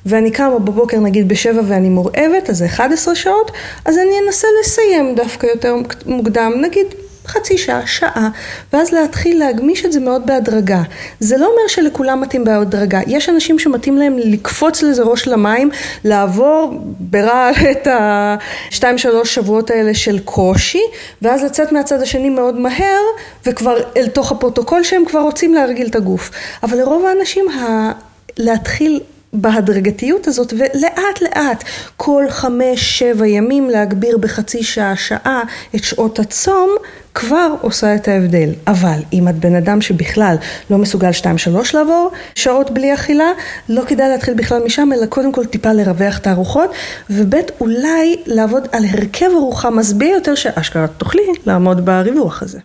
ואני 0.06 0.30
קמה 0.30 0.58
בבוקר 0.58 0.98
נגיד 1.00 1.28
בשבע 1.28 1.60
ואני 1.68 1.88
מורעבת, 1.88 2.50
אז 2.50 2.56
זה 2.56 2.66
11 2.66 3.14
שעות, 3.14 3.50
אז 3.84 3.98
אני 3.98 4.14
אנסה 4.26 4.48
לסיים 4.60 5.14
דווקא 5.14 5.46
יותר 5.46 5.74
מוקדם, 6.06 6.52
נגיד 6.60 6.86
חצי 7.26 7.58
שעה, 7.58 7.86
שעה, 7.86 8.28
ואז 8.72 8.92
להתחיל 8.92 9.38
להגמיש 9.38 9.84
את 9.84 9.92
זה 9.92 10.00
מאוד 10.00 10.26
בהדרגה. 10.26 10.82
זה 11.20 11.36
לא 11.36 11.46
אומר 11.46 11.68
שלכולם 11.68 12.20
מתאים 12.20 12.44
בהדרגה, 12.44 13.00
יש 13.06 13.28
אנשים 13.28 13.58
שמתאים 13.58 13.96
להם 13.96 14.18
לקפוץ 14.18 14.82
לזה 14.82 15.02
ראש 15.02 15.28
למים, 15.28 15.70
לעבור 16.04 16.78
ברעל 17.00 17.54
את 17.72 17.88
השתיים 17.90 18.98
שלוש 18.98 19.34
שבועות 19.34 19.70
האלה 19.70 19.94
של 19.94 20.18
קושי, 20.18 20.82
ואז 21.22 21.44
לצאת 21.44 21.72
מהצד 21.72 22.00
השני 22.00 22.30
מאוד 22.30 22.58
מהר, 22.58 23.02
וכבר 23.46 23.76
אל 23.96 24.06
תוך 24.06 24.32
הפרוטוקול 24.32 24.82
שהם 24.82 25.04
כבר 25.08 25.20
רוצים 25.20 25.54
להרגיל 25.54 25.86
את 25.86 25.96
הגוף. 25.96 26.30
אבל 26.62 26.78
לרוב 26.78 27.06
האנשים 27.06 27.48
ה... 27.48 27.92
להתחיל 28.38 29.00
בהדרגתיות 29.34 30.26
הזאת 30.26 30.52
ולאט 30.52 31.22
לאט 31.22 31.64
כל 31.96 32.24
חמש 32.28 32.98
שבע 32.98 33.26
ימים 33.26 33.70
להגביר 33.70 34.18
בחצי 34.18 34.62
שעה 34.62 34.96
שעה 34.96 35.42
את 35.74 35.84
שעות 35.84 36.18
הצום 36.18 36.70
כבר 37.14 37.54
עושה 37.60 37.94
את 37.94 38.08
ההבדל. 38.08 38.50
אבל 38.66 38.98
אם 39.12 39.28
את 39.28 39.34
בן 39.34 39.54
אדם 39.54 39.80
שבכלל 39.80 40.36
לא 40.70 40.78
מסוגל 40.78 41.12
שתיים 41.12 41.38
שלוש 41.38 41.74
לעבור 41.74 42.10
שעות 42.34 42.70
בלי 42.70 42.94
אכילה, 42.94 43.28
לא 43.68 43.82
כדאי 43.86 44.08
להתחיל 44.08 44.34
בכלל 44.34 44.62
משם, 44.64 44.88
אלא 44.92 45.06
קודם 45.06 45.32
כל 45.32 45.44
טיפה 45.44 45.72
לרווח 45.72 46.18
את 46.18 46.26
הארוחות, 46.26 46.70
וב' 47.10 47.34
אולי 47.60 48.16
לעבוד 48.26 48.68
על 48.72 48.84
הרכב 48.84 49.30
ארוחה 49.36 49.70
משביע 49.70 50.08
יותר 50.10 50.34
שאשכרה 50.34 50.86
תוכלי 50.86 51.22
לעמוד 51.46 51.84
בריווח 51.84 52.42
הזה. 52.42 52.58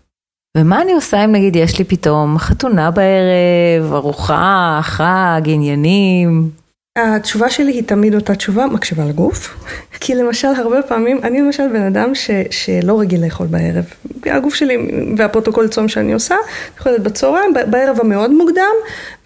ומה 0.57 0.81
אני 0.81 0.93
עושה 0.93 1.25
אם 1.25 1.31
נגיד 1.31 1.55
יש 1.55 1.79
לי 1.79 1.83
פתאום 1.83 2.37
חתונה 2.37 2.91
בערב, 2.91 3.93
ארוחה, 3.93 4.79
חג, 4.83 5.41
עניינים? 5.45 6.58
התשובה 6.95 7.49
שלי 7.49 7.71
היא 7.71 7.83
תמיד 7.83 8.15
אותה 8.15 8.35
תשובה, 8.35 8.65
מקשיבה 8.65 9.05
לגוף. 9.05 9.55
כי 10.01 10.15
למשל, 10.15 10.47
הרבה 10.47 10.81
פעמים, 10.81 11.19
אני 11.23 11.41
למשל 11.41 11.67
בן 11.67 11.81
אדם 11.81 12.15
ש, 12.15 12.29
שלא 12.51 12.99
רגיל 12.99 13.25
לאכול 13.25 13.47
בערב. 13.47 13.85
הגוף 14.25 14.55
שלי 14.55 14.77
והפרוטוקול 15.17 15.67
צום 15.67 15.87
שאני 15.87 16.13
עושה, 16.13 16.35
יכולה 16.79 16.97
בצהריים, 16.97 17.53
בערב 17.69 17.99
המאוד 17.99 18.31
מוקדם, 18.31 18.73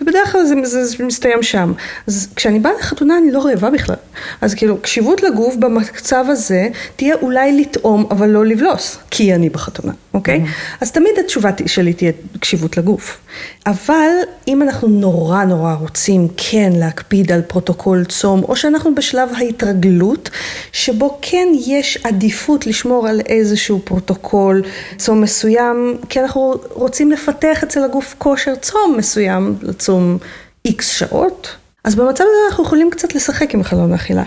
ובדרך 0.02 0.32
כלל 0.32 0.46
זה, 0.46 0.56
זה, 0.64 0.86
זה 0.86 1.04
מסתיים 1.04 1.44
שם. 1.44 1.74
אז 2.08 2.28
כשאני 2.36 2.60
באה 2.60 2.72
לחתונה 2.80 3.18
אני 3.18 3.32
לא 3.32 3.46
רעבה 3.46 3.70
בכלל. 3.70 3.96
אז 4.42 4.54
כאילו, 4.54 4.78
קשיבות 4.82 5.24
לגוף 5.24 5.56
במצב 5.56 6.26
הזה, 6.28 6.68
תהיה 6.96 7.16
אולי 7.16 7.62
לטעום, 7.62 8.06
אבל 8.12 8.30
לא 8.30 8.46
לבלוס, 8.46 8.98
כי 9.12 9.36
אני 9.36 9.50
בחתונה, 9.50 9.94
אוקיי? 10.14 10.42
Mm-hmm. 10.46 10.78
אז 10.82 10.92
תמיד 10.92 11.12
התשובה 11.20 11.50
שלי 11.66 11.94
תהיה 11.94 12.12
קשיבות 12.40 12.78
לגוף. 12.78 13.18
אבל 13.66 14.10
אם 14.48 14.62
אנחנו 14.62 14.88
נורא 14.88 15.44
נורא 15.44 15.74
רוצים 15.74 16.28
כן 16.38 16.70
להקפיד 16.76 17.32
על 17.32 17.42
פרוטוקול 17.54 18.06
צום, 18.06 18.44
או 18.44 18.56
שאנחנו 18.56 18.96
בשלב 18.96 19.30
ההתרגלות, 19.36 20.30
שבו 20.72 21.18
כן 21.22 21.48
יש 21.66 21.98
עדיפות 22.04 22.68
לשמור 22.68 23.08
על 23.08 23.22
איזשהו 23.26 23.82
פרוטוקול 23.84 24.62
צום 24.98 25.22
מסוים, 25.22 25.98
כי 26.10 26.20
אנחנו 26.20 26.54
רוצים 26.70 27.12
לפתח 27.12 27.64
אצל 27.64 27.84
הגוף 27.84 28.16
כושר 28.18 28.56
צום 28.56 28.96
מסוים, 28.98 29.56
לצום 29.62 30.18
איקס 30.66 30.88
שעות, 30.88 31.56
אז 31.84 31.96
במצב 31.96 32.24
הזה 32.24 32.50
אנחנו 32.50 32.64
יכולים 32.64 32.90
קצת 32.90 33.16
לשחק 33.16 33.54
עם 33.54 33.64
חלון 33.64 33.92
האכילה. 33.92 34.24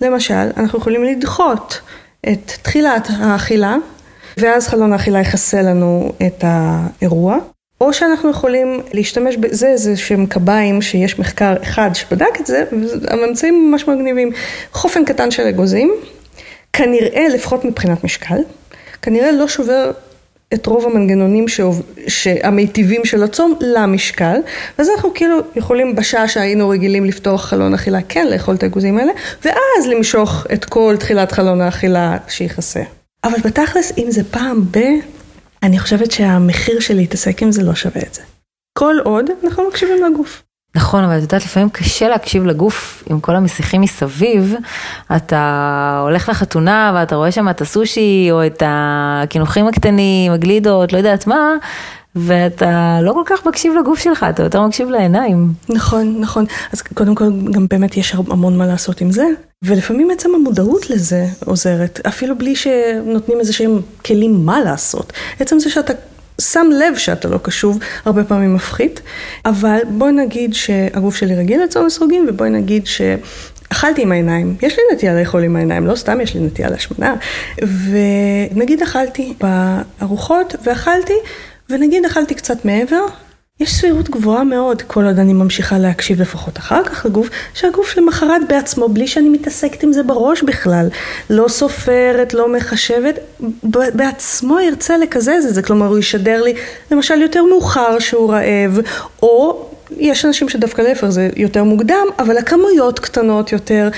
למשל, 0.00 0.48
אנחנו 0.56 0.78
יכולים 0.78 1.04
לדחות 1.04 1.80
את 2.32 2.52
תחילת 2.62 3.08
האכילה, 3.18 3.76
ואז 4.36 4.68
חלון 4.68 4.92
האכילה 4.92 5.20
יכסה 5.20 5.62
לנו 5.62 6.12
את 6.26 6.44
האירוע. 6.46 7.38
או 7.80 7.92
שאנחנו 7.92 8.30
יכולים 8.30 8.80
להשתמש 8.92 9.36
בזה, 9.36 9.68
איזה 9.68 9.96
שהם 9.96 10.26
קביים 10.26 10.82
שיש 10.82 11.18
מחקר 11.18 11.54
אחד 11.62 11.90
שבדק 11.94 12.40
את 12.40 12.46
זה, 12.46 12.64
והממצאים 13.02 13.70
ממש 13.70 13.88
מגניבים. 13.88 14.32
חופן 14.72 15.04
קטן 15.04 15.30
של 15.30 15.42
אגוזים, 15.42 15.92
כנראה, 16.72 17.28
לפחות 17.28 17.64
מבחינת 17.64 18.04
משקל, 18.04 18.38
כנראה 19.02 19.32
לא 19.32 19.48
שובר 19.48 19.90
את 20.54 20.66
רוב 20.66 20.86
המנגנונים 20.86 21.48
שעוב... 21.48 21.82
שהמיטיבים 22.08 23.04
של 23.04 23.22
הצום 23.22 23.54
למשקל, 23.60 24.40
ואז 24.78 24.88
אנחנו 24.90 25.14
כאילו 25.14 25.38
יכולים 25.56 25.96
בשעה 25.96 26.28
שהיינו 26.28 26.68
רגילים 26.68 27.04
לפתוח 27.04 27.44
חלון 27.44 27.74
אכילה, 27.74 27.98
כן 28.08 28.26
לאכול 28.26 28.54
את 28.54 28.62
האגוזים 28.62 28.98
האלה, 28.98 29.12
ואז 29.44 29.86
למשוך 29.88 30.46
את 30.52 30.64
כל 30.64 30.96
תחילת 30.98 31.32
חלון 31.32 31.60
האכילה 31.60 32.16
שיכסה. 32.28 32.82
אבל 33.24 33.38
בתכלס, 33.44 33.92
אם 33.98 34.06
זה 34.10 34.24
פעם 34.30 34.64
ב... 34.70 34.78
אני 35.66 35.78
חושבת 35.78 36.10
שהמחיר 36.10 36.80
של 36.80 36.94
להתעסק 36.94 37.42
עם 37.42 37.52
זה 37.52 37.62
לא 37.62 37.74
שווה 37.74 38.02
את 38.02 38.14
זה. 38.14 38.22
כל 38.78 38.94
עוד 39.04 39.30
אנחנו 39.44 39.68
מקשיבים 39.68 40.04
לגוף. 40.04 40.42
נכון, 40.74 41.04
אבל 41.04 41.16
את 41.16 41.22
יודעת, 41.22 41.44
לפעמים 41.44 41.70
קשה 41.70 42.08
להקשיב 42.08 42.44
לגוף 42.44 43.04
עם 43.06 43.20
כל 43.20 43.36
המסיחים 43.36 43.80
מסביב. 43.80 44.54
אתה 45.16 46.00
הולך 46.02 46.28
לחתונה 46.28 46.92
ואתה 46.94 47.16
רואה 47.16 47.32
שם 47.32 47.48
את 47.48 47.60
הסושי 47.60 48.28
או 48.30 48.46
את 48.46 48.62
הקינוחים 48.66 49.66
הקטנים, 49.66 50.32
הגלידות, 50.32 50.92
לא 50.92 50.98
יודעת 50.98 51.26
מה, 51.26 51.52
ואתה 52.16 52.98
לא 53.02 53.12
כל 53.12 53.22
כך 53.26 53.46
מקשיב 53.46 53.72
לגוף 53.80 53.98
שלך, 53.98 54.26
אתה 54.30 54.42
יותר 54.42 54.62
מקשיב 54.66 54.88
לעיניים. 54.88 55.52
נכון, 55.68 56.16
נכון. 56.20 56.44
אז 56.72 56.82
קודם 56.82 57.14
כל, 57.14 57.24
גם 57.52 57.66
באמת 57.70 57.96
יש 57.96 58.14
המון 58.14 58.58
מה 58.58 58.66
לעשות 58.66 59.00
עם 59.00 59.10
זה, 59.10 59.24
ולפעמים 59.64 60.10
עצם 60.10 60.34
המודעות 60.34 60.90
לזה 60.90 61.26
עוזרת, 61.44 62.00
אפילו 62.06 62.38
בלי 62.38 62.56
שנותנים 62.56 63.40
איזה 63.40 63.52
שהם 63.52 63.80
כלים 64.04 64.46
מה 64.46 64.60
לעשות. 64.60 65.12
עצם 65.40 65.58
זה 65.58 65.70
שאתה 65.70 65.92
שם 66.40 66.66
לב 66.72 66.96
שאתה 66.96 67.28
לא 67.28 67.38
קשוב, 67.38 67.78
הרבה 68.04 68.24
פעמים 68.24 68.54
מפחית, 68.54 69.00
אבל 69.44 69.78
בואי 69.88 70.12
נגיד 70.12 70.54
שהגוף 70.54 71.16
שלי 71.16 71.34
רגיל 71.34 71.62
לצום 71.62 71.86
לסרוגין, 71.86 72.26
ובואי 72.28 72.50
נגיד 72.50 72.86
ש... 72.86 73.00
אכלתי 73.72 74.02
עם 74.02 74.12
העיניים, 74.12 74.56
יש 74.62 74.72
לי 74.78 74.82
נטייה 74.94 75.20
לאכול 75.20 75.42
עם 75.42 75.56
העיניים, 75.56 75.86
לא 75.86 75.94
סתם 75.94 76.20
יש 76.20 76.34
לי 76.34 76.40
נטייה 76.40 76.70
להשמנה. 76.70 77.14
ונגיד 78.52 78.82
אכלתי 78.82 79.34
בארוחות 79.40 80.56
ואכלתי, 80.64 81.12
ונגיד 81.70 82.04
אכלתי 82.04 82.34
קצת 82.34 82.64
מעבר, 82.64 83.06
יש 83.60 83.74
סבירות 83.74 84.10
גבוהה 84.10 84.44
מאוד, 84.44 84.82
כל 84.82 85.04
עוד 85.04 85.18
אני 85.18 85.32
ממשיכה 85.32 85.78
להקשיב 85.78 86.20
לפחות 86.20 86.58
אחר 86.58 86.84
כך 86.84 87.06
לגוף, 87.06 87.28
שהגוף 87.54 87.96
למחרת 87.96 88.42
בעצמו, 88.48 88.88
בלי 88.88 89.06
שאני 89.06 89.28
מתעסקת 89.28 89.82
עם 89.82 89.92
זה 89.92 90.02
בראש 90.02 90.42
בכלל, 90.42 90.88
לא 91.30 91.48
סופרת, 91.48 92.34
לא 92.34 92.52
מחשבת, 92.52 93.18
בעצמו 93.94 94.60
ירצה 94.60 94.98
לקזז 94.98 95.46
את 95.48 95.54
זה, 95.54 95.62
כלומר 95.62 95.86
הוא 95.86 95.98
ישדר 95.98 96.42
לי 96.42 96.54
למשל 96.90 97.22
יותר 97.22 97.44
מאוחר 97.44 97.98
שהוא 97.98 98.32
רעב, 98.32 98.78
או 99.22 99.66
יש 99.90 100.24
אנשים 100.24 100.48
שדווקא 100.48 100.82
להפך 100.82 101.08
זה 101.08 101.30
יותר 101.36 101.64
מוקדם, 101.64 102.06
אבל 102.18 102.38
הכמויות 102.38 102.98
קטנות 102.98 103.52
יותר. 103.52 103.88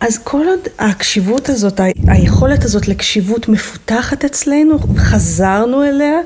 אז 0.00 0.18
כל 0.18 0.46
עוד 0.46 0.60
הקשיבות 0.78 1.48
הזאת, 1.48 1.80
היכולת 2.06 2.64
הזאת 2.64 2.88
לקשיבות 2.88 3.48
מפותחת 3.48 4.24
אצלנו, 4.24 4.78
חזרנו 4.96 5.84
אליה, 5.84 6.18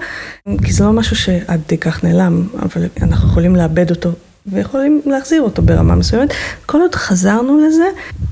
כי 0.64 0.72
זה 0.72 0.84
לא 0.84 0.92
משהו 0.92 1.16
שעד 1.16 1.60
כך 1.80 2.04
נעלם, 2.04 2.48
אבל 2.62 2.86
אנחנו 3.02 3.28
יכולים 3.28 3.56
לאבד 3.56 3.90
אותו 3.90 4.10
ויכולים 4.46 5.00
להחזיר 5.06 5.42
אותו 5.42 5.62
ברמה 5.62 5.94
מסוימת. 5.94 6.32
כל 6.66 6.80
עוד 6.80 6.94
חזרנו 6.94 7.66
לזה, 7.66 7.84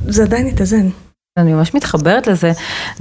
זה 0.09 0.22
עדיין 0.22 0.47
יתאזן. 0.47 0.89
אני 1.39 1.53
ממש 1.53 1.74
מתחברת 1.74 2.26
לזה, 2.26 2.53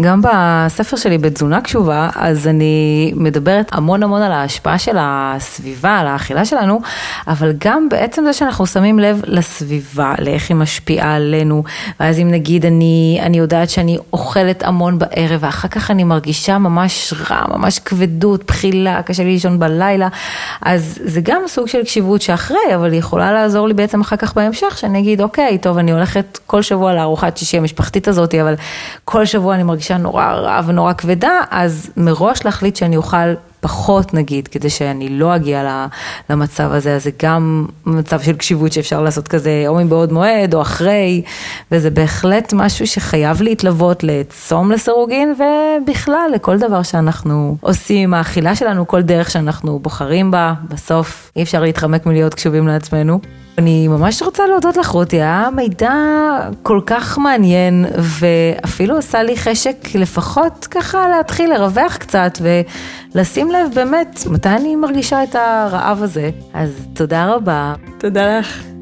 גם 0.01 0.21
בספר 0.21 0.97
שלי 0.97 1.17
בתזונה 1.17 1.61
קשובה, 1.61 2.09
אז 2.15 2.47
אני 2.47 3.11
מדברת 3.15 3.69
המון 3.71 4.03
המון 4.03 4.21
על 4.21 4.31
ההשפעה 4.31 4.77
של 4.77 4.95
הסביבה, 4.99 5.95
על 5.95 6.07
האכילה 6.07 6.45
שלנו, 6.45 6.81
אבל 7.27 7.53
גם 7.57 7.89
בעצם 7.89 8.23
זה 8.25 8.33
שאנחנו 8.33 8.65
שמים 8.65 8.99
לב 8.99 9.21
לסביבה, 9.25 10.13
לאיך 10.19 10.49
היא 10.49 10.57
משפיעה 10.57 11.15
עלינו, 11.15 11.63
ואז 11.99 12.19
אם 12.19 12.31
נגיד 12.31 12.65
אני, 12.65 13.19
אני 13.21 13.37
יודעת 13.37 13.69
שאני 13.69 13.97
אוכלת 14.13 14.63
המון 14.63 14.99
בערב, 14.99 15.39
ואחר 15.43 15.67
כך 15.67 15.91
אני 15.91 16.03
מרגישה 16.03 16.57
ממש 16.57 17.13
רע, 17.29 17.57
ממש 17.57 17.79
כבדות, 17.79 18.43
בחילה, 18.47 19.01
קשה 19.01 19.23
לי 19.23 19.29
לישון 19.29 19.59
בלילה, 19.59 20.07
אז 20.61 20.99
זה 21.03 21.21
גם 21.23 21.41
סוג 21.47 21.67
של 21.67 21.83
קשיבות 21.83 22.21
שאחרי, 22.21 22.75
אבל 22.75 22.91
היא 22.91 22.99
יכולה 22.99 23.31
לעזור 23.31 23.67
לי 23.67 23.73
בעצם 23.73 24.01
אחר 24.01 24.15
כך 24.15 24.33
בהמשך, 24.33 24.77
שאני 24.77 24.99
אגיד, 24.99 25.21
אוקיי, 25.21 25.57
טוב, 25.57 25.77
אני 25.77 25.91
הולכת 25.91 26.39
כל 26.45 26.61
שבוע 26.61 26.93
לארוחת 26.93 27.37
שישי 27.37 27.57
המשפחתית 27.57 28.07
הזאת. 28.07 28.26
אותי, 28.27 28.41
אבל 28.41 28.55
כל 29.05 29.25
שבוע 29.25 29.55
אני 29.55 29.63
מרגישה 29.63 29.97
נורא 29.97 30.25
רע 30.25 30.61
ונורא 30.65 30.93
כבדה, 30.93 31.41
אז 31.51 31.89
מראש 31.97 32.45
להחליט 32.45 32.75
שאני 32.75 32.97
אוכל 32.97 33.33
פחות 33.59 34.13
נגיד, 34.13 34.47
כדי 34.47 34.69
שאני 34.69 35.09
לא 35.09 35.35
אגיע 35.35 35.87
למצב 36.29 36.71
הזה, 36.71 36.95
אז 36.95 37.03
זה 37.03 37.09
גם 37.23 37.65
מצב 37.85 38.21
של 38.21 38.35
קשיבות 38.35 38.71
שאפשר 38.71 39.01
לעשות 39.01 39.27
כזה 39.27 39.63
או 39.67 39.75
מבעוד 39.75 40.13
מועד 40.13 40.53
או 40.53 40.61
אחרי, 40.61 41.21
וזה 41.71 41.89
בהחלט 41.89 42.53
משהו 42.53 42.87
שחייב 42.87 43.41
להתלוות 43.41 44.03
לצום 44.03 44.71
לסירוגין 44.71 45.33
ובכלל 45.33 46.29
לכל 46.33 46.57
דבר 46.57 46.83
שאנחנו 46.83 47.57
עושים 47.61 48.13
האכילה 48.13 48.55
שלנו, 48.55 48.87
כל 48.87 49.01
דרך 49.01 49.29
שאנחנו 49.31 49.79
בוחרים 49.79 50.31
בה, 50.31 50.53
בסוף 50.69 51.31
אי 51.35 51.43
אפשר 51.43 51.61
להתחמק 51.61 52.05
מלהיות 52.05 52.33
קשובים 52.33 52.67
לעצמנו. 52.67 53.19
אני 53.57 53.87
ממש 53.87 54.21
רוצה 54.21 54.47
להודות 54.47 54.77
לך 54.77 54.87
רותי, 54.87 55.15
היה 55.15 55.49
מידע 55.55 55.93
כל 56.63 56.81
כך 56.85 57.17
מעניין 57.17 57.85
ואפילו 57.97 58.97
עשה 58.97 59.23
לי 59.23 59.37
חשק 59.37 59.75
לפחות 59.95 60.67
ככה 60.71 61.07
להתחיל 61.07 61.53
לרווח 61.53 61.97
קצת 61.97 62.37
ולשים 62.41 63.51
לב 63.51 63.69
באמת 63.75 64.19
מתי 64.29 64.49
אני 64.49 64.75
מרגישה 64.75 65.23
את 65.23 65.35
הרעב 65.35 66.03
הזה. 66.03 66.29
אז 66.53 66.87
תודה 66.93 67.25
רבה. 67.25 67.73
תודה 67.97 68.39
לך. 68.39 68.76